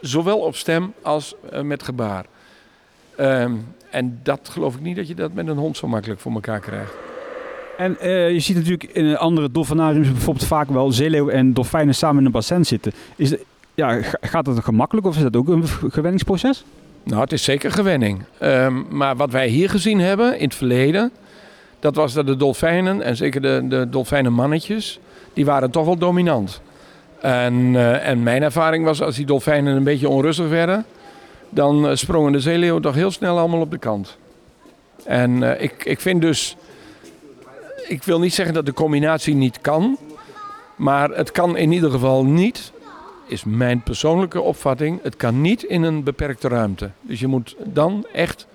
[0.01, 2.25] Zowel op stem als met gebaar.
[3.21, 6.31] Um, en dat geloof ik niet dat je dat met een hond zo makkelijk voor
[6.31, 6.93] elkaar krijgt.
[7.77, 12.19] En uh, je ziet natuurlijk in andere dolfinariums bijvoorbeeld vaak wel zeeleeuwen en dolfijnen samen
[12.19, 12.91] in een bassin zitten.
[13.15, 16.63] Is de, ja, gaat dat gemakkelijk of is dat ook een gewenningsproces?
[17.03, 18.23] Nou, het is zeker gewenning.
[18.41, 21.11] Um, maar wat wij hier gezien hebben in het verleden,
[21.79, 24.99] dat was dat de dolfijnen, en zeker de, de dolfijnenmannetjes,
[25.33, 26.61] die waren toch wel dominant.
[27.21, 30.85] En, uh, en mijn ervaring was, als die dolfijnen een beetje onrustig werden,
[31.51, 34.17] dan uh, sprongen de zeeleeuwen toch heel snel allemaal op de kant.
[35.03, 36.55] En uh, ik, ik vind dus,
[37.87, 39.97] ik wil niet zeggen dat de combinatie niet kan,
[40.75, 42.71] maar het kan in ieder geval niet
[43.27, 44.99] is mijn persoonlijke opvatting.
[45.03, 46.89] Het kan niet in een beperkte ruimte.
[47.01, 48.47] Dus je moet dan echt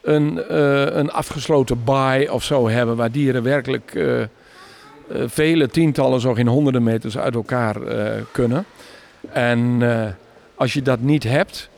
[0.00, 4.04] een, uh, een afgesloten baai of zo hebben waar dieren werkelijk
[5.26, 7.76] vele tientallen, zo geen honderden meters uit elkaar
[8.32, 8.64] kunnen.
[9.32, 9.82] En
[10.54, 11.70] als je dat niet hebt,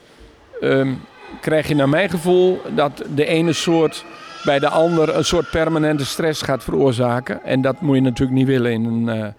[0.64, 1.00] um,
[1.40, 4.04] krijg je naar mijn gevoel dat de ene soort
[4.44, 7.44] bij de ander een soort permanente stress gaat veroorzaken.
[7.44, 9.34] En dat moet je natuurlijk niet willen in een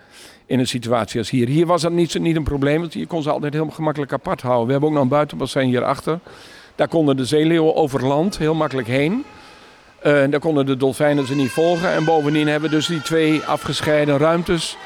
[0.46, 1.48] in een situatie als hier.
[1.48, 4.42] Hier was dat niet, niet een probleem, want je kon ze altijd heel gemakkelijk apart
[4.42, 4.66] houden.
[4.66, 6.20] We hebben ook nog een buitenbassin hierachter.
[6.76, 9.24] Daar konden de zeeleeuwen over land heel makkelijk heen.
[10.06, 11.92] Uh, daar konden de dolfijnen ze niet volgen.
[11.92, 14.78] En bovendien hebben we dus die twee afgescheiden ruimtes.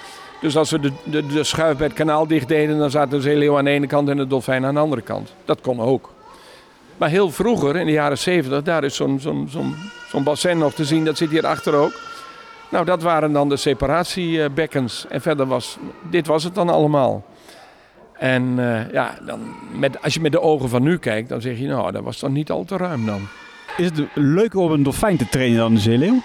[0.41, 3.21] Dus als we de, de, de schuif bij het kanaal dicht deden, dan zaten de
[3.21, 5.33] zeeleeuw aan de ene kant en de dolfijn aan de andere kant.
[5.45, 6.09] Dat kon ook.
[6.99, 9.75] Maar heel vroeger, in de jaren 70, daar is zo'n zo'n zo'n
[10.09, 11.05] zo'n bassin nog te zien.
[11.05, 11.91] Dat zit hierachter ook.
[12.69, 15.05] Nou, dat waren dan de separatiebekkens.
[15.09, 15.77] En verder was,
[16.09, 17.25] dit was het dan allemaal.
[18.13, 19.39] En uh, ja, dan
[19.71, 22.19] met, als je met de ogen van nu kijkt, dan zeg je, nou, dat was
[22.19, 23.27] dan niet al te ruim dan.
[23.77, 26.21] Is het leuker om een dolfijn te trainen dan een zeeleeuw?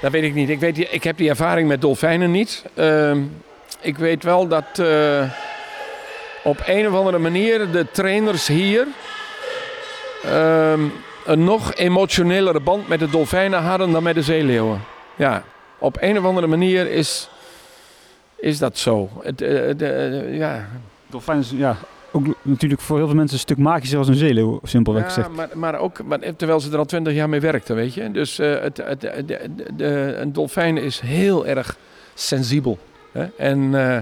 [0.00, 0.48] Dat weet ik niet.
[0.48, 2.64] Ik, weet, ik heb die ervaring met dolfijnen niet.
[2.74, 3.22] Ehm,
[3.80, 5.30] ik weet wel dat eh,
[6.44, 8.86] op een of andere manier de trainers hier
[10.30, 10.80] ehm,
[11.24, 14.80] een nog emotionelere band met de dolfijnen hadden dan met de zeeleeuwen.
[15.16, 15.42] Ja,
[15.78, 17.30] op een of andere manier is,
[18.36, 19.10] is dat zo.
[19.22, 20.68] Het, eh, de, eh, ja,
[21.06, 21.76] Dolfijn is ja,
[22.14, 25.28] ook natuurlijk voor heel veel mensen een stuk magischer als een zeeleeuw, simpelweg Ja, gezegd.
[25.28, 28.10] maar, maar ook maar, terwijl ze er al twintig jaar mee werkten, weet je.
[28.10, 31.76] Dus eh, het, het, de, de, een dolfijn is heel erg
[32.14, 32.78] sensibel.
[33.12, 33.26] Hè?
[33.36, 33.96] En, eh,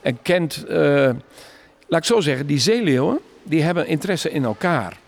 [0.00, 1.10] en kent, eh,
[1.86, 4.98] laat ik zo zeggen, die zeeleeuwen, die hebben interesse in elkaar.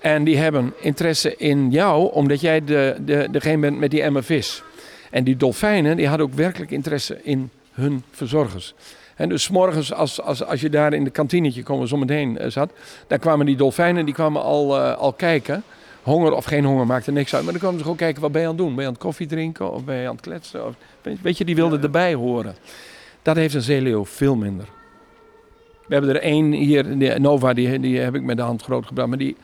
[0.00, 4.24] En die hebben interesse in jou, omdat jij de, de, degene bent met die emmer
[4.24, 4.62] vis.
[5.10, 8.74] En die dolfijnen, die hadden ook werkelijk interesse in hun verzorgers.
[9.16, 11.96] En dus 's morgens, als, als, als je daar in de kantinetje, komen we zo
[11.96, 12.70] meteen eh, zat,
[13.06, 15.62] daar kwamen die dolfijnen, die kwamen al, eh, al kijken.
[16.02, 17.42] Honger of geen honger maakte niks uit.
[17.42, 18.72] Maar dan kwamen ze gewoon kijken, wat ben je aan het doen?
[18.74, 20.66] Ben je aan het koffie drinken of ben je aan het kletsen?
[20.66, 20.74] Of,
[21.22, 22.54] weet- je, die wilden erbij horen.
[23.22, 24.66] Dat heeft een zeeleeuw veel minder.
[25.86, 29.08] We hebben er één hier, Nova, die, die heb ik met de hand grootgebracht.
[29.08, 29.36] Maar die,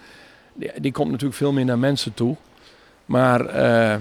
[0.55, 2.37] die, die komt natuurlijk veel meer naar mensen toe.
[3.07, 3.97] Maar, eh,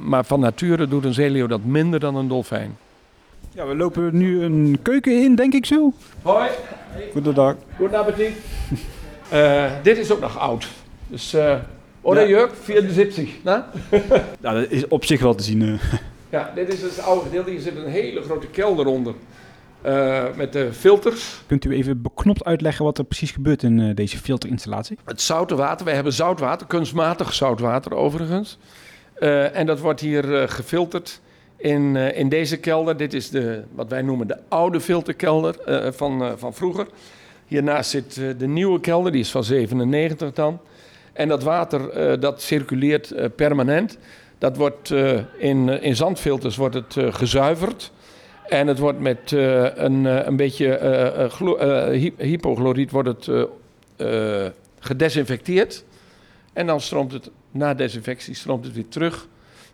[0.00, 2.76] maar van nature doet een zeeleeuw dat minder dan een dolfijn.
[3.52, 5.92] Ja, we lopen nu een keuken in, denk ik zo.
[6.22, 6.48] Hoi,
[7.12, 7.54] Goedendag.
[7.76, 8.32] goed appetit.
[9.28, 10.68] Eh, dit is ook nog oud.
[11.06, 11.60] Dus, Ja.
[12.02, 13.30] Jurk, 74.
[13.42, 13.62] Nou?
[14.40, 15.78] Ja, dat is op zich wel te zien.
[16.30, 17.50] Ja, dit is het oude gedeelte.
[17.50, 19.14] Hier zit een hele grote kelder onder.
[19.82, 21.42] Eh, met de filters.
[21.46, 24.98] Kunt u even beknopt uitleggen wat er precies gebeurt in eh, deze filterinstallatie?
[25.04, 25.84] Het zoute water.
[25.84, 28.58] Wij hebben zoutwater, kunstmatig zoutwater overigens.
[29.14, 31.20] Eh, en dat wordt hier gefilterd
[31.56, 32.96] in, in deze kelder.
[32.96, 35.56] Dit is de, wat wij noemen de oude filterkelder
[35.94, 36.86] van, van vroeger.
[37.46, 40.60] Hiernaast zit de nieuwe kelder, die is van 97 dan.
[41.12, 43.98] En dat water dat circuleert permanent.
[44.38, 44.94] Dat wordt
[45.38, 47.92] in, in zandfilters wordt het gezuiverd.
[48.48, 52.90] En het wordt met eh, een, eh, een beetje eh, eh, chlo- eh, hy- hypochloriet
[52.90, 53.48] wordt het
[54.78, 55.84] gedesinfecteerd.
[56.52, 59.26] En dan stroomt het, na desinfectie, stroomt het weer terug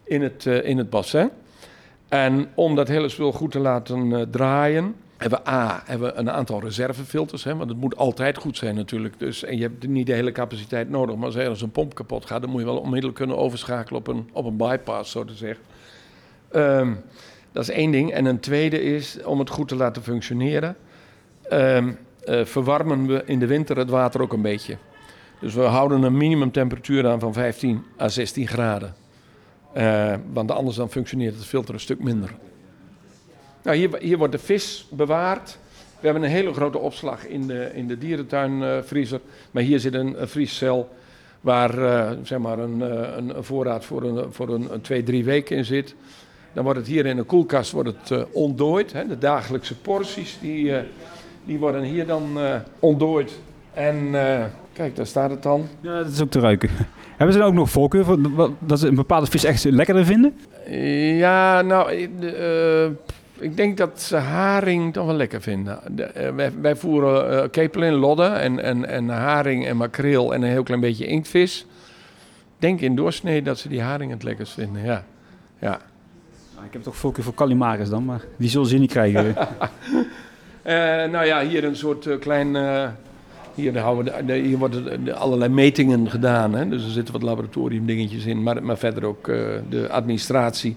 [0.05, 1.31] in het, in het bassin.
[2.09, 6.31] En om dat hele spul goed te laten draaien, hebben we A, hebben we een
[6.31, 7.45] aantal reservefilters.
[7.45, 9.19] Hè, want het moet altijd goed zijn natuurlijk.
[9.19, 11.17] Dus, en je hebt niet de hele capaciteit nodig.
[11.17, 14.07] Maar als ergens een pomp kapot gaat, dan moet je wel onmiddellijk kunnen overschakelen op
[14.07, 15.65] een, op een bypass, zo te zeggen.
[16.51, 16.93] Ehm,
[17.55, 18.13] dat is één ding.
[18.13, 20.77] En een tweede is, om het goed te laten functioneren,
[21.43, 21.93] ehm,
[22.25, 24.77] eh, verwarmen we in de winter het water ook een beetje.
[25.41, 28.95] Dus we houden een minimumtemperatuur aan van 15 à 16 graden.
[29.73, 32.35] Eh, want anders dan functioneert het filter een stuk minder.
[33.63, 35.59] Nou, hier, hier wordt de vis bewaard.
[36.01, 39.21] We hebben een hele grote opslag in de, in de dierentuinvriezer.
[39.51, 40.89] maar hier zit een, vriescel
[41.41, 45.03] waar eh, zeg maar een, eh, een, een voorraad voor, een, voor een, een twee,
[45.03, 45.95] drie weken in zit.
[46.55, 48.93] Dan wordt het hier in de koelkast wordt het, eh, ontdooid.
[48.93, 49.07] Hè.
[49.07, 50.83] De dagelijkse porties die, eh,
[51.45, 53.39] die worden hier dan eh, ontdooid.
[53.73, 54.11] En
[54.73, 55.67] kijk, daar staat het dan.
[55.81, 56.71] Ja, dat is ook te ruiken.
[57.17, 58.19] Hebben ze dan ook nog voorkeur voor
[58.59, 60.35] dat ze een bepaalde vis echt lekkerder vinden?
[61.19, 61.93] Ja, nou,
[63.39, 65.79] ik denk dat ze haring toch wel lekker vinden.
[65.91, 70.43] De, wij, wij voeren eh kepel in lodden en, en, en haring en makreel en
[70.43, 71.67] een heel klein beetje inktvis.
[72.55, 75.05] Ik denk in doorsnee dat ze die haring het lekkerst vinden, ja.
[75.59, 75.81] ja.
[76.67, 79.35] Ik heb toch voorkeur voor Calimaris dan, maar die zullen ze niet krijgen.
[80.63, 80.75] Eh,
[81.11, 82.57] nou ja, hier een soort eh, klein...
[82.57, 82.89] eh,
[83.55, 86.55] hier, houden we hier worden de- de allerlei metingen gedaan.
[86.55, 86.69] Hè?
[86.69, 89.25] Dus er zitten wat laboratoriumdingetjes in, maar, maar verder ook
[89.69, 90.77] de administratie.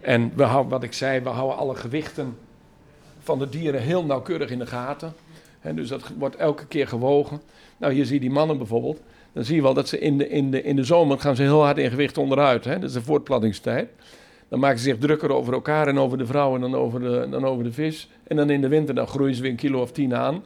[0.00, 2.36] En we houden, wat ik zei, we houden alle gewichten
[3.22, 5.12] van de dieren heel nauwkeurig in de gaten.
[5.74, 7.40] Dus dat wordt elke keer gewogen.
[7.76, 9.00] Nou, hier zie je die mannen bijvoorbeeld.
[9.32, 11.42] Dan zie je wel dat ze in de, in de, in de zomer gaan ze
[11.42, 12.64] heel hard in gewicht onderuit.
[12.64, 12.74] Hè?
[12.78, 13.88] Dat is de voortplantingstijd.
[14.48, 17.44] Dan maken ze zich drukker over elkaar en over de vrouwen dan over de, dan
[17.44, 18.08] over de vis.
[18.26, 20.44] En dan in de winter dan groeien ze weer een kilo of tien aan.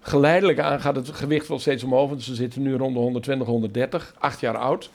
[0.00, 2.08] Geleidelijk aan gaat het gewicht wel steeds omhoog.
[2.08, 4.90] Want ze zitten nu rond de 120, 130, acht jaar oud.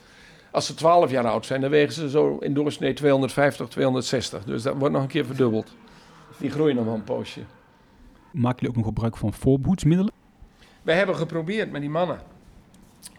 [0.52, 4.44] Als ze 12 jaar oud zijn, dan wegen ze zo in doorsnee 250, 260.
[4.44, 5.76] Dus dat wordt nog een keer verdubbeld.
[6.38, 7.42] Die groeien nog wel een poosje.
[8.32, 10.14] Maken jullie ook nog gebruik van voorbehoedsmiddelen?
[10.82, 12.20] Wij hebben geprobeerd met die mannen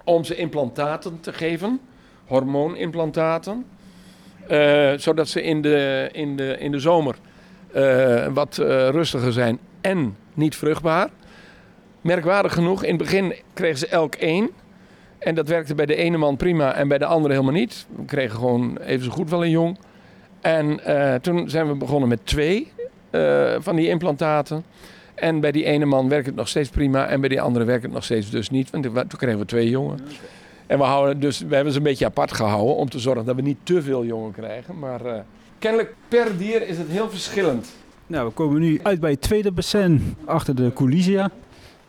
[0.05, 1.81] om ze implantaten te geven,
[2.27, 3.67] hormoonimplantaten,
[4.49, 7.15] eh, zodat ze in de, in de, in de zomer
[7.73, 11.09] eh, wat eh, rustiger zijn en niet vruchtbaar.
[12.01, 14.51] Merkwaardig genoeg, in het begin kregen ze elk één.
[15.19, 17.87] En dat werkte bij de ene man prima en bij de andere helemaal niet.
[17.97, 19.79] We kregen gewoon even zo goed wel een jong.
[20.41, 20.81] En
[21.23, 22.73] toen zijn we begonnen met twee
[23.59, 24.65] van die implantaten.
[25.15, 27.83] En bij die ene man werkt het nog steeds prima en bij die andere werkt
[27.83, 28.71] het nog steeds dus niet.
[28.71, 29.99] Want toen kregen we twee jongen.
[30.67, 33.37] En we, houden dus, we hebben ze een beetje apart gehouden om te zorgen dat
[33.37, 34.79] we niet te veel jongen krijgen.
[34.79, 35.21] Maar eh,
[35.59, 37.75] kennelijk per dier is het heel verschillend.
[38.07, 41.31] Nou, we komen nu uit bij het tweede bassin achter de coulissia.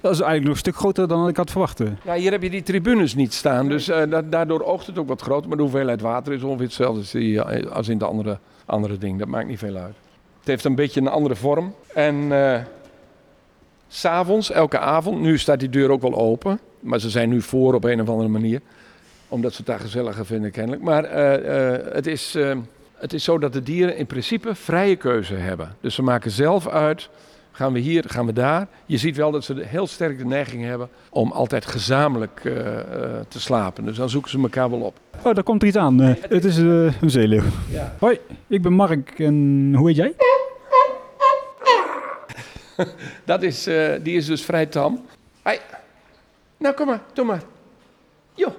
[0.02, 1.80] Dat is eigenlijk nog een stuk groter dan ik had verwacht.
[1.80, 1.88] eh.
[2.04, 5.08] Ja, hier heb je die tribunes niet staan, dus eh, da- daardoor oogt het ook
[5.08, 5.48] wat groter.
[5.48, 9.20] Maar de hoeveelheid water is ongeveer hetzelfde als, die, als in de andere, andere ding.
[9.20, 9.96] Dat maakt niet veel uit.
[10.40, 11.74] Het heeft een beetje een andere vorm.
[11.94, 12.32] En
[13.88, 16.60] s s'avonds, elke avond, nu staat die deur ook wel open.
[16.80, 18.62] Maar ze zijn nu voor op een of andere manier.
[19.28, 20.82] Omdat ze het daar gezelliger vinden kennelijk.
[20.82, 22.58] Maar eh, eh, het, is, eh,
[22.94, 25.76] het is zo dat de dieren in principe vrije keuze hebben.
[25.82, 27.10] Dus ze maken zelf uit,
[27.52, 28.68] gaan we hier, gaan we daar.
[28.86, 32.42] Je ziet wel dat ze heel sterk de neiging hebben om altijd gezamenlijk
[33.28, 33.86] te slapen.
[33.86, 35.00] Dus dan zoeken ze elkaar wel op.
[35.24, 36.00] Oh, daar komt er iets aan.
[36.00, 37.44] Het is een zeeleeuw.
[37.70, 37.96] Ja.
[38.00, 40.14] Hoi, ik ben Mark en hoe heet jij?
[43.26, 43.64] Dat is,
[44.04, 45.06] die is dus vrij tam.
[45.42, 45.58] Hoi.
[46.58, 47.44] Nou, kom maar, doe maar.
[48.34, 48.56] Jo.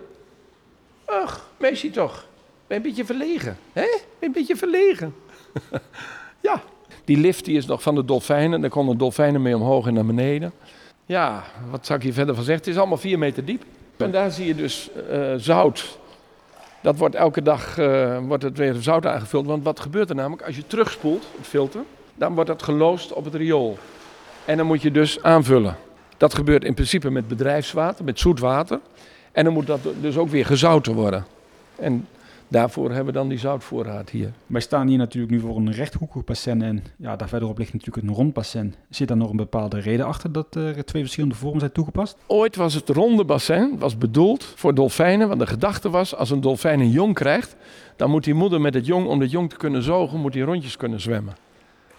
[1.05, 2.27] Ach, meisje toch.
[2.67, 3.87] Ben een beetje verlegen, hè?
[4.19, 5.15] Ben een beetje verlegen.
[6.41, 6.63] ja.
[7.05, 8.61] Die lift die is nog van de dolfijnen.
[8.61, 10.53] Daar konden dolfijnen mee omhoog en naar beneden.
[11.07, 12.65] Ja, wat zou ik hier verder van zeggen?
[12.65, 13.63] Het is allemaal vier meter diep.
[13.97, 15.99] En daar zie je dus eh, zout.
[16.81, 19.47] Dat wordt elke dag eh, wordt het weer zout aangevuld.
[19.47, 20.43] Want wat gebeurt er namelijk?
[20.43, 21.81] Als je terugspoelt, het filter,
[22.15, 23.79] dan wordt dat geloosd op het riool.
[24.45, 25.77] En dan moet je dus aanvullen.
[26.19, 28.81] Dat gebeurt in principe met bedrijfswater, met zoet water.
[29.33, 31.25] En dan moet dat dus ook weer gezouten worden.
[31.77, 32.07] En
[32.49, 34.33] daarvoor hebben we dan die zoutvoorraad hier.
[34.47, 38.07] Wij staan hier natuurlijk nu voor een rechthoekig bassin en ja, daar verderop ligt natuurlijk
[38.07, 38.75] een rond bassin.
[38.91, 42.17] Zit daar nog een bepaalde reden achter dat er twee verschillende vormen zijn toegepast?
[42.27, 45.29] Ooit was het ronde bassin was bedoeld voor dolfijnen.
[45.29, 47.57] Want de gedachte was, als een dolfijn een jong krijgt...
[47.97, 50.21] dan moet die moeder met het jong, om het jong te kunnen zogen...
[50.21, 51.35] moet die rondjes kunnen zwemmen.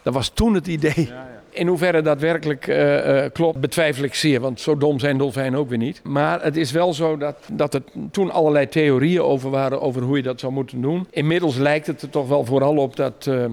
[0.09, 1.11] Dat was toen het idee.
[1.49, 4.39] In hoeverre dat werkelijk eh, eh, klopt, betwijfel ik zeer.
[4.39, 6.01] Want zo dom zijn dolfijnen ook weer niet.
[6.03, 9.81] Maar het is wel zo dat, dat er toen allerlei theorieën over waren...
[9.81, 11.07] over hoe je dat zou moeten doen.
[11.11, 13.45] Inmiddels lijkt het er toch wel vooral op dat eh,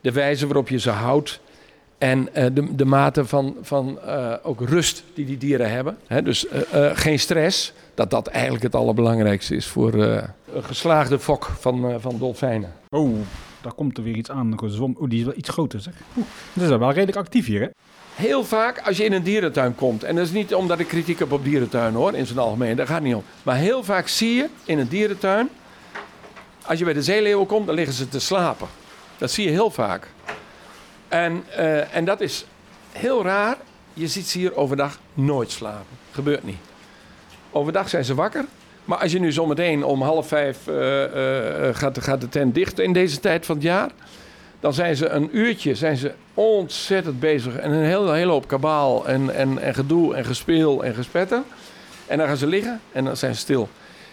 [0.00, 1.40] de wijze waarop je ze houdt...
[1.98, 5.96] En eh, de, de mate van, van eh, ook rust die die dieren hebben.
[6.06, 7.72] Hè, dus eh, eh, geen stress.
[7.94, 10.22] Dat dat eigenlijk het allerbelangrijkste is voor eh,
[10.54, 12.72] een geslaagde fok van, eh, van dolfijnen.
[12.90, 13.14] Oh,
[13.66, 14.58] daar komt er weer iets aan.
[14.58, 14.96] gezwom.
[14.98, 15.94] Oh, die is wel iets groter zeg.
[16.16, 17.68] Oeh, dat is wel redelijk actief hier hè?
[18.14, 21.18] Heel vaak als je in een dierentuin komt, en dat is niet omdat ik kritiek
[21.18, 23.22] heb op dierentuinen hoor, in zijn algemeen, daar gaat niet om.
[23.42, 25.48] Maar heel vaak zie je in een dierentuin,
[26.66, 28.68] als je bij de zeeleeuwen komt, dan liggen ze te slapen.
[29.18, 30.08] Dat zie je heel vaak.
[31.08, 32.46] En, eh, en dat is
[32.92, 33.56] heel raar.
[33.94, 35.96] Je ziet ze hier overdag nooit slapen.
[36.10, 36.58] Gebeurt niet.
[37.50, 38.44] Overdag zijn ze wakker.
[38.86, 42.78] Maar als je nu zometeen om half vijf eh, eh, gaat, gaat de tent dicht
[42.78, 43.90] in deze tijd van het jaar
[44.60, 47.56] dan zijn ze een uurtje zijn ze ontzettend bezig.
[47.56, 51.42] En een hele, hoop kabaal en, en, en gedoe en gespeel en gespetter.
[52.06, 53.68] En dan gaan ze liggen en dan zijn ze stil.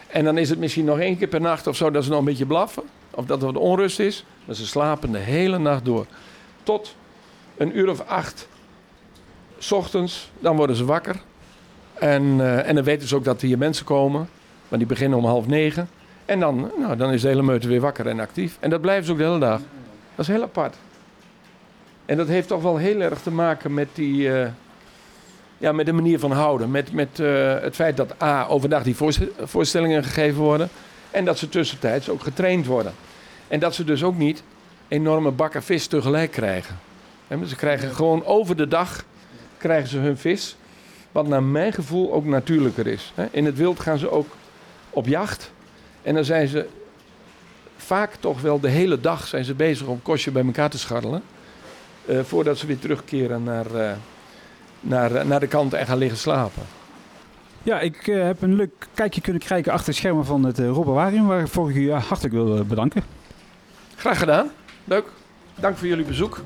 [0.07, 2.19] En dan is het misschien nog één keer per nacht of zo dat ze nog
[2.19, 2.83] een beetje blaffen.
[3.11, 4.25] Of dat er wat onrust is.
[4.45, 6.05] Maar ze slapen de hele nacht door.
[6.63, 6.95] Tot
[7.57, 8.47] een uur of acht.
[9.71, 11.15] ochtends, dan worden ze wakker.
[11.93, 14.29] En, eh, en dan weten ze ook dat hier mensen komen.
[14.73, 15.89] Maar die beginnen om half negen.
[16.25, 18.57] En dan, nou, dan is de hele meute weer wakker en actief.
[18.59, 19.59] En dat blijven ze ook de hele dag.
[20.15, 20.75] Dat is heel apart.
[22.05, 24.39] En dat heeft toch wel heel erg te maken met die.
[24.39, 24.49] eh,
[25.57, 26.71] ja, met de manier van houden.
[26.71, 28.45] Met, met eh, het feit dat A.
[28.47, 30.69] overdag die voorst- voorstellingen gegeven worden.
[31.11, 32.93] En dat ze tussentijds ook getraind worden.
[33.47, 34.43] En dat ze dus ook niet
[34.87, 36.79] enorme bakken vis tegelijk krijgen.
[37.27, 39.05] Maar ze krijgen gewoon over de dag
[39.57, 40.55] krijgen ze hun vis.
[41.11, 43.13] Wat naar mijn gevoel ook natuurlijker is.
[43.31, 44.27] In het wild gaan ze ook
[44.93, 45.51] op jacht.
[46.01, 46.67] En dan zijn ze
[47.77, 51.23] vaak toch wel de hele dag zijn ze bezig om kostje bij elkaar te scharrelen.
[52.05, 53.91] eh, voordat ze weer terugkeren naar, eh,
[54.79, 56.63] naar, eh, naar de kant en gaan liggen slapen.
[57.63, 61.39] Ja, ik heb een leuk kijkje kunnen krijgen achter de schermen van het Robberwarium, waar
[61.39, 63.03] ik jaar hartelijk wil bedanken.
[63.95, 64.51] Graag gedaan.
[64.83, 65.05] Leuk.
[65.55, 66.41] Dank voor jullie bezoek.